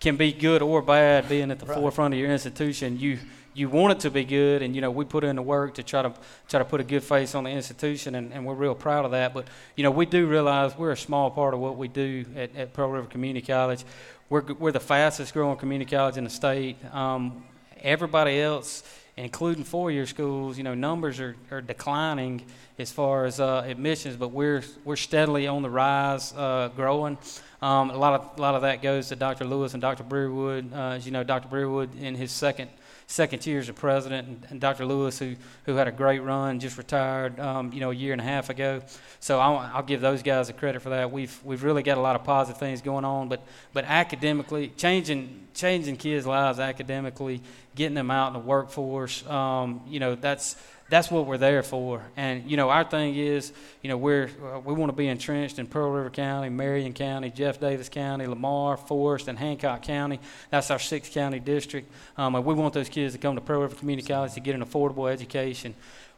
[0.00, 1.28] can be good or bad.
[1.28, 1.78] Being at the right.
[1.78, 3.20] forefront of your institution, you
[3.56, 5.82] you want it to be good, and you know we put in the work to
[5.82, 6.12] try to
[6.46, 9.12] try to put a good face on the institution, and, and we're real proud of
[9.12, 9.32] that.
[9.32, 9.46] But
[9.76, 12.74] you know we do realize we're a small part of what we do at, at
[12.74, 13.84] Pearl River Community College.
[14.28, 16.76] We're we're the fastest growing community college in the state.
[16.94, 17.44] Um,
[17.80, 18.82] everybody else,
[19.16, 22.44] including four-year schools, you know numbers are, are declining
[22.78, 27.16] as far as uh, admissions, but we're we're steadily on the rise, uh, growing.
[27.62, 29.46] Um, a lot of a lot of that goes to Dr.
[29.46, 30.04] Lewis and Dr.
[30.04, 30.74] Breerwood.
[30.74, 31.48] Uh, as you know, Dr.
[31.48, 32.68] Breerwood in his second–
[33.06, 34.84] second year as a president, and, and, Dr.
[34.84, 38.20] Lewis, who who had a great run, just retired, um, you know, a year and
[38.20, 38.82] a half ago.
[39.20, 41.10] So I'll, I'll, give those guys the credit for that.
[41.10, 43.42] We've we've really got a lot of positive things going on, but
[43.72, 47.42] but academically, changing changing kids' lives academically,
[47.74, 50.56] getting them out in the workforce, um, you know, that's
[50.88, 52.02] that's what we're there for.
[52.16, 54.30] And you know, our thing is, you know, we're
[54.64, 58.76] we want to be entrenched in Pearl River County, Marion County, Jeff Davis County, Lamar,
[58.76, 60.20] Forrest, and Hancock County.
[60.50, 61.90] That's our six county district.
[62.16, 64.54] Um, and we want those kids to come to Pearl River Community College to get
[64.54, 65.74] an affordable education.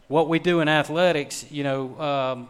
[0.08, 2.48] What we do in athletics, you know, um,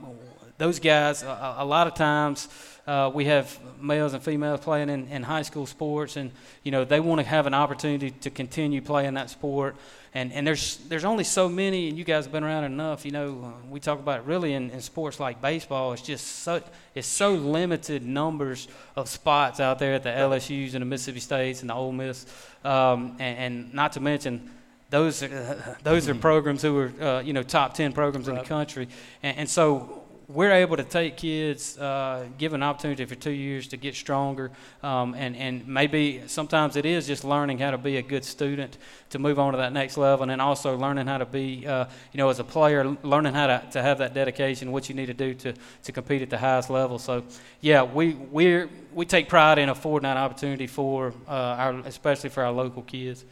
[0.59, 2.49] those guys, a, a lot of times.
[2.89, 6.31] Uh, we have males and females playing in, in high school sports, and
[6.63, 9.77] you know they want to have an opportunity to continue playing that sport
[10.15, 13.05] and and there's there's only so many, and you guys have been around enough.
[13.05, 15.93] You know, uh, we talk about it really in, in sports like baseball.
[15.93, 16.63] It's just so
[16.95, 21.61] it's so limited numbers of spots out there at the LSU's and the Mississippi States
[21.61, 22.27] and the Ole Miss,
[22.65, 24.51] um, and, and, not to mention.
[24.91, 28.39] Those are, those are programs who are uh, you know top ten programs right.
[28.39, 28.89] in the country,
[29.23, 33.67] and, and so we're able to take kids, uh, give an opportunity for two years
[33.69, 34.51] to get stronger,
[34.83, 38.77] um, and and maybe sometimes it is just learning how to be a good student
[39.09, 41.87] to move on to that next level, and then also learning how to be, uh,
[42.13, 45.07] you know, as a player, learning how to, to have that dedication, what you need
[45.07, 46.99] to do to, to compete at the highest level.
[46.99, 47.25] So,
[47.63, 52.43] yeah, we we we take pride in affording that opportunity for uh, our, especially for
[52.43, 53.25] our local kids.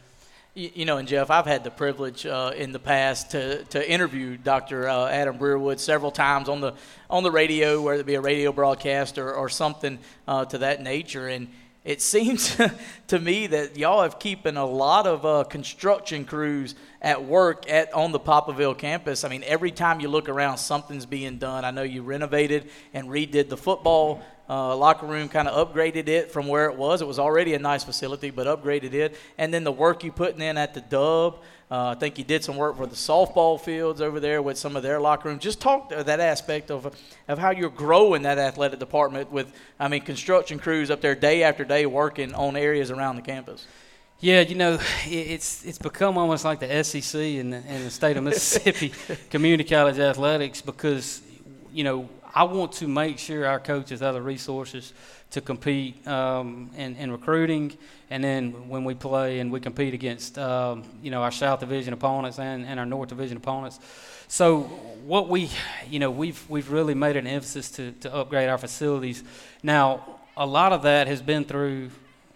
[0.57, 4.37] You know, and Jeff, I've had the privilege uh, in the past to, to interview
[4.37, 4.89] Dr.
[4.89, 6.73] Uh, Adam Breerwood several times on the
[7.11, 10.81] on the radio, whether it be a radio broadcast or, or something uh, to that
[10.81, 11.27] nature.
[11.27, 11.49] And
[11.85, 12.57] it seems
[13.07, 17.93] to me that y'all have keeping a lot of uh, construction crews at work at
[17.93, 19.23] on the Poplarville campus.
[19.23, 21.65] I mean, every time you look around, something's being done.
[21.65, 26.31] I know you renovated and redid the football uh, locker room kind of upgraded it
[26.31, 27.01] from where it was.
[27.01, 29.17] It was already a nice facility, but upgraded it.
[29.37, 31.39] And then the work you putting in at the Dub.
[31.69, 34.77] Uh, I think you did some work for the softball fields over there with some
[34.77, 35.37] of their locker room.
[35.37, 36.95] Just talk that aspect of
[37.27, 41.43] of how you're growing that athletic department with, I mean, construction crews up there day
[41.43, 43.67] after day working on areas around the campus.
[44.19, 48.17] Yeah, you know, it's it's become almost like the SEC in the, in the state
[48.17, 48.93] of Mississippi
[49.29, 51.21] community college athletics because
[51.71, 54.93] you know I want to make sure our coaches have the resources
[55.31, 57.75] to compete um, in, in recruiting,
[58.11, 61.93] and then when we play and we compete against um, you know our South Division
[61.93, 63.79] opponents and, and our North Division opponents.
[64.27, 64.59] So
[65.03, 65.49] what we
[65.89, 69.23] you know we've we've really made an emphasis to to upgrade our facilities.
[69.63, 71.89] Now a lot of that has been through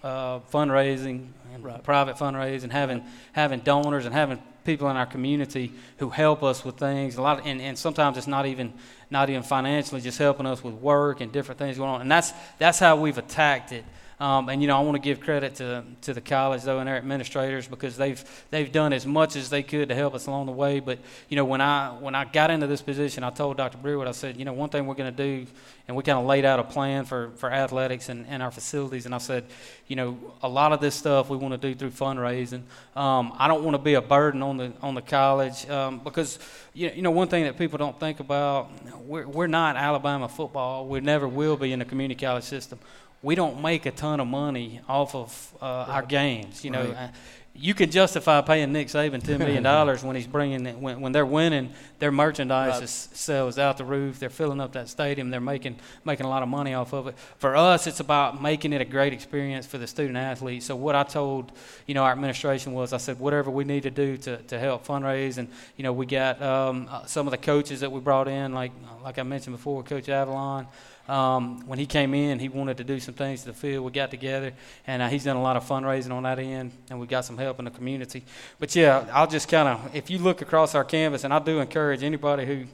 [0.03, 1.83] uh, fundraising and right.
[1.83, 6.77] private fundraising, having having donors and having people in our community who help us with
[6.77, 7.17] things.
[7.17, 8.73] A lot, of, and, and sometimes it's not even
[9.09, 12.01] not even financially, just helping us with work and different things going on.
[12.01, 13.85] And that's that's how we've attacked it.
[14.22, 16.88] Um, and you know, I want to give credit to to the college though and
[16.88, 20.45] their administrators because they've they've done as much as they could to help us along
[20.45, 20.80] the way.
[20.80, 23.80] But you know, when I when I got into this position, I told Dr.
[23.80, 25.47] Brewer, I said, you know, one thing we're going to do,
[25.88, 29.07] and we kind of laid out a plan for for athletics and, and our facilities.
[29.07, 29.43] And I said,
[29.88, 32.61] you know, a lot of this stuff we want to do through fundraising.
[32.95, 36.38] Um, I don't want to be a burden on the on the college um, because
[36.76, 38.69] you you know one thing that people don't think about
[39.03, 40.86] we're we're not Alabama football.
[40.86, 42.78] We never will be in the community college system
[43.24, 46.63] we don't make a ton of money off of uh, our games.
[46.63, 46.95] You know, right.
[46.95, 47.07] Uh,
[47.53, 51.11] you can justify paying Nick Saban ten million dollars when he's bringing it, when when
[51.11, 52.84] they're winning, their merchandise right.
[52.84, 54.19] is, sells out the roof.
[54.19, 55.30] They're filling up that stadium.
[55.30, 57.15] They're making making a lot of money off of it.
[57.39, 60.63] For us, it's about making it a great experience for the student athlete.
[60.63, 61.51] So what I told
[61.88, 64.88] you know our administration was, I said whatever we need to do to, to help
[64.88, 68.30] fundraise, and you know we got um, uh, some of the coaches that we brought
[68.30, 68.72] in, like
[69.03, 70.67] like I mentioned before, Coach Avalon.
[71.07, 73.83] Um, when he came in, he wanted to do some things to the field.
[73.83, 74.53] We got together,
[74.87, 77.37] and uh, he's done a lot of fundraising on that end, and we got some
[77.37, 78.23] help in the community.
[78.59, 81.59] But yeah, I'll just kind of, if you look across our canvas, and I do
[81.59, 82.65] encourage anybody who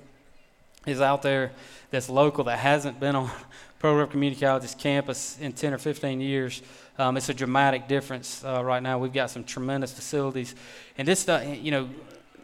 [0.86, 1.52] is out there
[1.90, 3.32] that's local that hasn't been on
[3.80, 6.62] Pearl River Community College's campus in 10 or 15 years.
[6.98, 8.98] Um, it's a dramatic difference uh, right now.
[8.98, 10.56] We've got some tremendous facilities,
[10.98, 11.90] and this, uh, you know,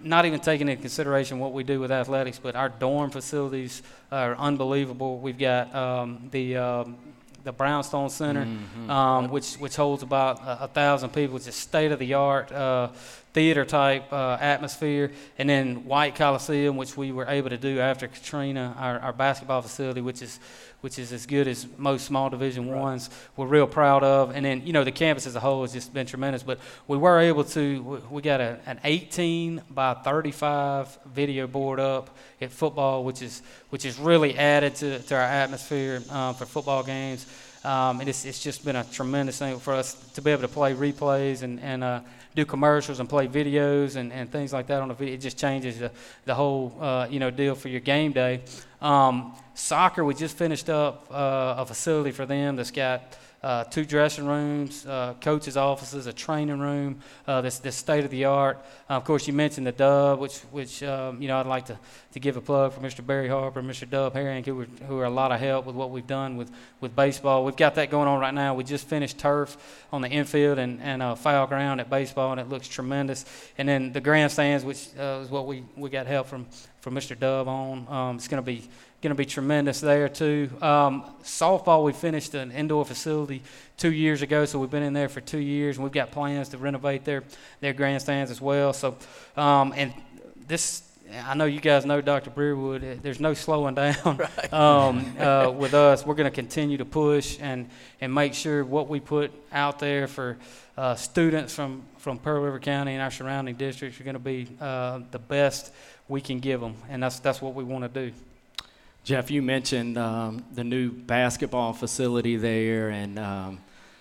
[0.04, 3.82] not even taking into consideration what we do with athletics, but our dorm facilities
[4.12, 5.20] are unbelievable.
[5.20, 6.98] We've got um, the um,
[7.44, 8.90] the Brownstone Center, mm-hmm.
[8.90, 11.36] um, which which holds about a, a thousand people.
[11.38, 12.90] It's a state of the art uh,
[13.34, 18.08] theater type uh, atmosphere, and then White Coliseum, which we were able to do after
[18.08, 20.40] Katrina, our, our basketball facility, which is
[20.84, 22.82] which is as good as most small Division right.
[22.82, 23.10] ones.
[23.38, 25.94] We're real proud of, and then you know the campus as a whole has just
[25.94, 26.44] been tremendous.
[26.44, 26.60] But
[26.90, 28.02] we were able to.
[28.12, 32.10] We got a, an 18 by 35 video board up
[32.42, 36.84] at football, which is which is really added to, to our atmosphere um, for football
[36.84, 37.26] games.
[37.64, 40.50] Um, and it's, it's just been a tremendous thing for us to be able to
[40.50, 42.02] play replays and, and uh,
[42.36, 45.16] do commercials and play videos and, and things like that on the video.
[45.16, 45.92] It just changes the,
[46.26, 48.42] the whole uh, you know deal for your game day.
[48.82, 53.84] Um, soccer, we just finished up uh, a facility for them that's got uh, two
[53.84, 57.00] dressing rooms, uh, coaches' offices, a training room.
[57.28, 58.64] Uh, this, this state of the art.
[58.90, 61.78] Uh, of course, you mentioned the Dub, which which um, you know I'd like to,
[62.14, 63.06] to give a plug for Mr.
[63.06, 63.90] Barry Harper, Mr.
[63.90, 66.52] Dub Herring, who are, who are a lot of help with what we've done with,
[66.80, 67.44] with baseball.
[67.44, 68.54] We've got that going on right now.
[68.54, 69.58] We just finished turf
[69.92, 73.26] on the infield and and uh, foul ground at baseball, and it looks tremendous.
[73.58, 76.48] And then the grandstands, which uh, is what we, we got help from
[76.80, 77.18] from Mr.
[77.18, 77.88] Dub on.
[77.90, 78.70] Um, it's going to be
[79.04, 80.50] going to be tremendous there too.
[80.62, 83.44] Um, softball, we finished an indoor facility
[83.76, 86.50] two years ago, so we've been in there for two years, and we've got plans
[86.50, 87.24] to renovate their
[87.60, 88.72] their grandstands as well.
[88.72, 88.98] So,
[89.36, 89.94] um, and
[90.48, 90.90] this.
[91.26, 92.32] I know you guys know Dr.
[92.32, 93.04] Breerwood.
[93.04, 94.54] There's no slowing down right.
[94.54, 96.04] um, uh, with us.
[96.06, 97.70] We're going to continue to push and,
[98.02, 100.38] and make sure what we put out there for
[100.76, 104.48] uh, students from, from Pearl River County and our surrounding districts are going to be
[104.60, 105.72] uh, the best
[106.08, 108.16] we can give them, and that's that's what we want to do.
[109.04, 113.60] Jeff, you mentioned um, the new basketball facility there and um,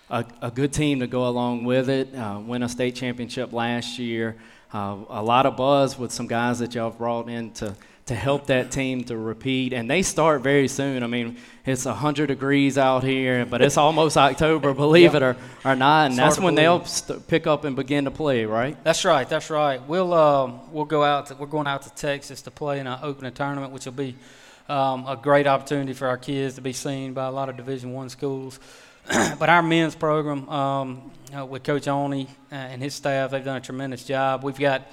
[0.09, 2.15] a, a, good team to go along with it.
[2.15, 4.37] Uh, win a state championship last year.
[4.73, 7.75] Uh, a lot of buzz with some guys that y'all brought in to,
[8.05, 9.73] to help that team to repeat.
[9.73, 11.03] And they start very soon.
[11.03, 11.35] I mean,
[11.65, 15.35] it's 100 degrees out here, but it's almost October, believe it or,
[15.65, 16.11] or not.
[16.11, 18.81] And that's when they'll st- pick up and begin to play, right?
[18.85, 19.27] That's right.
[19.27, 19.85] That's right.
[19.85, 21.25] We'll, um, we'll go out.
[21.25, 24.15] To, we're going out to Texas to play in an opening tournament, which will be–
[24.69, 27.93] um, a great opportunity for our kids to be seen by a lot of Division
[27.93, 28.59] One schools.
[29.39, 33.57] but our men's program um, uh, with Coach Oni uh, and his staff, they've done
[33.57, 34.43] a tremendous job.
[34.43, 34.89] We've got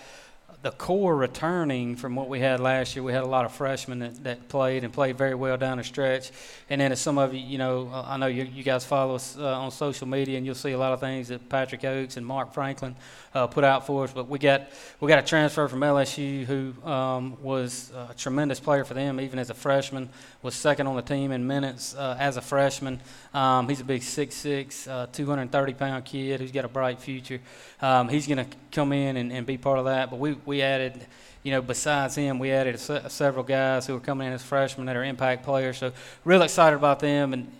[0.62, 3.02] the core returning from what we had last year.
[3.02, 5.84] We had a lot of freshmen that, that played and played very well down the
[5.84, 6.30] stretch.
[6.68, 9.38] And then, as some of you, you know, I know you, you guys follow us
[9.38, 12.26] uh, on social media, and you'll see a lot of things that Patrick Oaks and
[12.26, 12.94] Mark Franklin
[13.34, 14.12] uh, put out for us.
[14.12, 14.68] But we got
[15.00, 19.38] we got a transfer from LSU who um, was a tremendous player for them, even
[19.38, 20.10] as a freshman.
[20.42, 23.00] Was second on the team in minutes uh, as a freshman.
[23.34, 27.40] Um, he's a big 6'6", uh, 230 pound kid who's got a bright future.
[27.82, 30.10] Um, he's going to come in and, and be part of that.
[30.10, 31.06] But we we added
[31.42, 34.86] you know, besides him, we added se- several guys who are coming in as freshmen
[34.86, 35.78] that are impact players.
[35.78, 35.92] So,
[36.24, 37.32] real excited about them.
[37.32, 37.50] And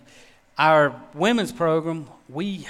[0.57, 2.67] our women's program, we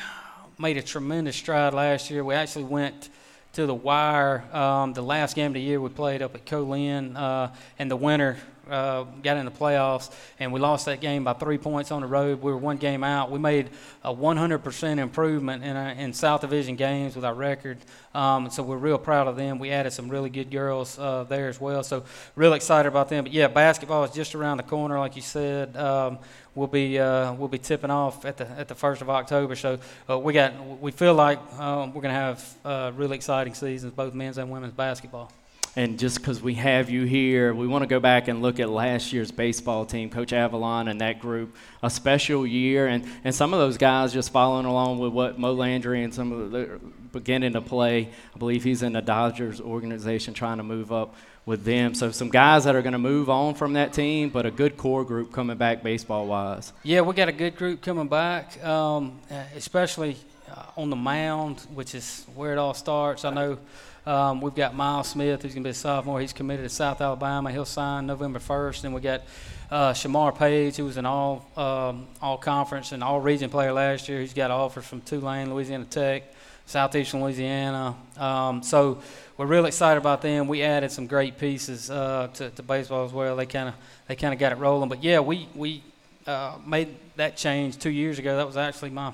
[0.57, 2.23] made a tremendous stride last year.
[2.23, 3.09] We actually went
[3.53, 7.17] to the wire um, the last game of the year we played up at Co-Lin
[7.17, 8.37] uh, in the winter
[8.69, 12.07] uh, got in the playoffs, and we lost that game by three points on the
[12.07, 12.41] road.
[12.41, 13.31] We were one game out.
[13.31, 13.69] We made
[14.03, 17.77] a 100% improvement in, our, in South Division games with our record.
[18.13, 19.59] Um, so we're real proud of them.
[19.59, 21.83] We added some really good girls uh, there as well.
[21.83, 22.03] So
[22.35, 23.23] real excited about them.
[23.23, 25.75] But yeah, basketball is just around the corner, like you said.
[25.77, 26.19] Um,
[26.55, 29.55] we'll be uh, we'll be tipping off at the at the first of October.
[29.55, 33.53] So uh, we got we feel like um, we're going to have uh, really exciting
[33.53, 35.31] seasons, both men's and women's basketball.
[35.75, 38.69] And just because we have you here, we want to go back and look at
[38.69, 41.55] last year's baseball team, Coach Avalon and that group.
[41.81, 45.53] A special year, and, and some of those guys just following along with what Mo
[45.53, 46.79] Landry and some of the
[47.13, 48.09] beginning to play.
[48.35, 51.15] I believe he's in the Dodgers organization trying to move up
[51.45, 51.95] with them.
[51.95, 54.75] So some guys that are going to move on from that team, but a good
[54.75, 56.73] core group coming back baseball wise.
[56.83, 59.19] Yeah, we got a good group coming back, um,
[59.55, 60.17] especially
[60.51, 63.23] uh, on the mound, which is where it all starts.
[63.23, 63.57] I know.
[64.05, 66.19] Um, we've got Miles Smith, who's going to be a sophomore.
[66.19, 67.51] He's committed to South Alabama.
[67.51, 68.85] He'll sign November 1st.
[68.85, 69.21] And we got
[69.69, 74.09] uh, Shamar Page, who was an all um, all conference and all region player last
[74.09, 74.19] year.
[74.19, 76.23] He's got offers from Tulane, Louisiana Tech,
[76.65, 77.95] Southeastern Louisiana.
[78.17, 79.03] Um, so
[79.37, 80.47] we're really excited about them.
[80.47, 83.35] We added some great pieces uh, to, to, baseball as well.
[83.35, 83.75] They kind of
[84.07, 84.89] they kind of got it rolling.
[84.89, 85.83] But yeah, we we
[86.25, 88.35] uh, made that change two years ago.
[88.35, 89.13] That was actually my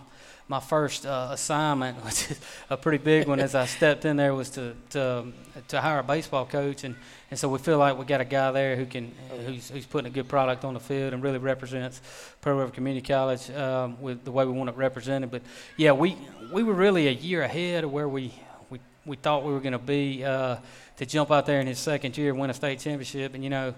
[0.50, 2.40] my first uh, assignment, which is
[2.70, 5.26] a pretty big one, as I stepped in there, was to to,
[5.68, 6.96] to hire a baseball coach, and,
[7.30, 9.14] and so we feel like we got a guy there who can
[9.46, 12.02] who's, who's putting a good product on the field and really represents
[12.42, 15.32] Pearl River Community College um, with the way we want it represented.
[15.32, 15.42] But
[15.76, 16.18] yeah, we
[16.52, 18.34] we were really a year ahead of where we
[18.70, 20.58] we, we thought we were going to be uh,
[20.98, 23.74] to jump out there in his second year, win a state championship, and you know.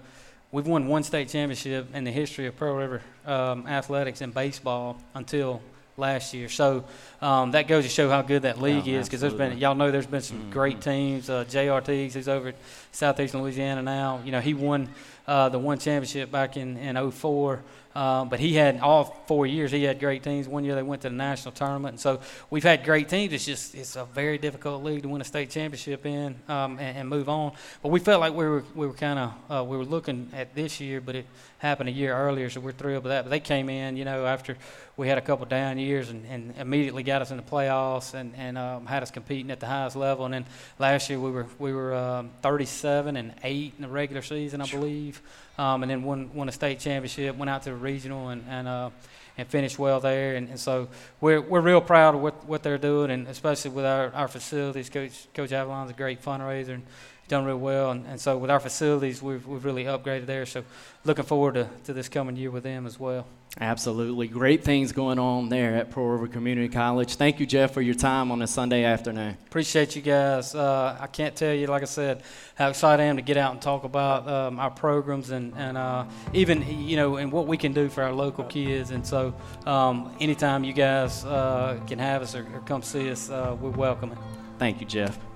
[0.52, 5.00] We've won one state championship in the history of Pearl River um, athletics and baseball
[5.14, 5.62] until
[6.00, 6.48] last year.
[6.48, 6.84] So
[7.20, 9.90] um, that goes to show how good that league is because there's been y'all know
[9.90, 10.50] there's been some mm-hmm.
[10.50, 11.30] great teams.
[11.30, 12.56] Uh, Jay Artigues he's over at
[12.90, 14.20] Southeastern Louisiana now.
[14.24, 14.88] You know he won
[15.26, 17.62] uh, the one championship back in in 04.
[17.92, 19.72] Uh, but he had all four years.
[19.72, 20.46] He had great teams.
[20.46, 23.32] One year they went to the national tournament, and so we've had great teams.
[23.32, 26.98] It's just it's a very difficult league to win a state championship in um, and,
[26.98, 27.52] and, move on.
[27.82, 30.54] But we felt like we were we were kind of uh, we were looking at
[30.54, 31.26] this year, but it
[31.58, 33.24] happened a year earlier, so we're thrilled with that.
[33.24, 34.56] But they came in, you know, after
[34.96, 38.34] we had a couple down years and, and immediately got us in the playoffs and,
[38.36, 40.26] and um, had us competing at the highest level.
[40.26, 40.46] And then
[40.78, 44.66] last year we were we were um, 37 and eight in the regular season, I
[44.66, 45.19] believe
[45.58, 47.36] um, and then won won a state championship.
[47.36, 48.90] Went out to a regional and and uh,
[49.38, 50.36] and finished well there.
[50.36, 50.88] And, and so
[51.20, 54.90] we're we're real proud of what what they're doing, and especially with our, our facilities.
[54.90, 56.82] Coach Coach Avalon's a great fundraiser and
[57.30, 57.90] done real well.
[57.92, 60.44] And, and so with our facilities, we've we've really upgraded there.
[60.44, 60.64] So
[61.04, 63.24] looking forward to, to this coming year with them as well.
[63.60, 64.28] Absolutely.
[64.28, 67.16] Great things going on there at Pearl River Community College.
[67.16, 69.36] Thank you, Jeff, for your time on a Sunday afternoon.
[69.48, 70.54] Appreciate you guys.
[70.54, 72.22] Uh, I can't tell you, like I said,
[72.54, 75.76] how excited I am to get out and talk about um, our programs and, and
[75.76, 78.92] uh, even, you know, and what we can do for our local kids.
[78.92, 79.34] And so
[79.66, 83.70] um, anytime you guys uh, can have us or, or come see us, uh, we're
[83.70, 84.18] welcoming.
[84.58, 85.29] Thank you, Jeff.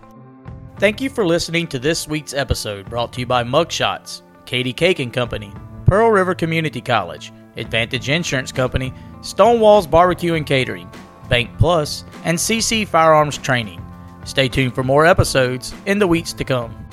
[0.76, 4.98] Thank you for listening to this week's episode brought to you by Mugshots, Katie Cake
[4.98, 5.52] and Company,
[5.86, 10.90] Pearl River Community College, Advantage Insurance Company, Stonewalls Barbecue and Catering,
[11.28, 13.80] Bank Plus, and CC Firearms Training.
[14.24, 16.83] Stay tuned for more episodes in the weeks to come.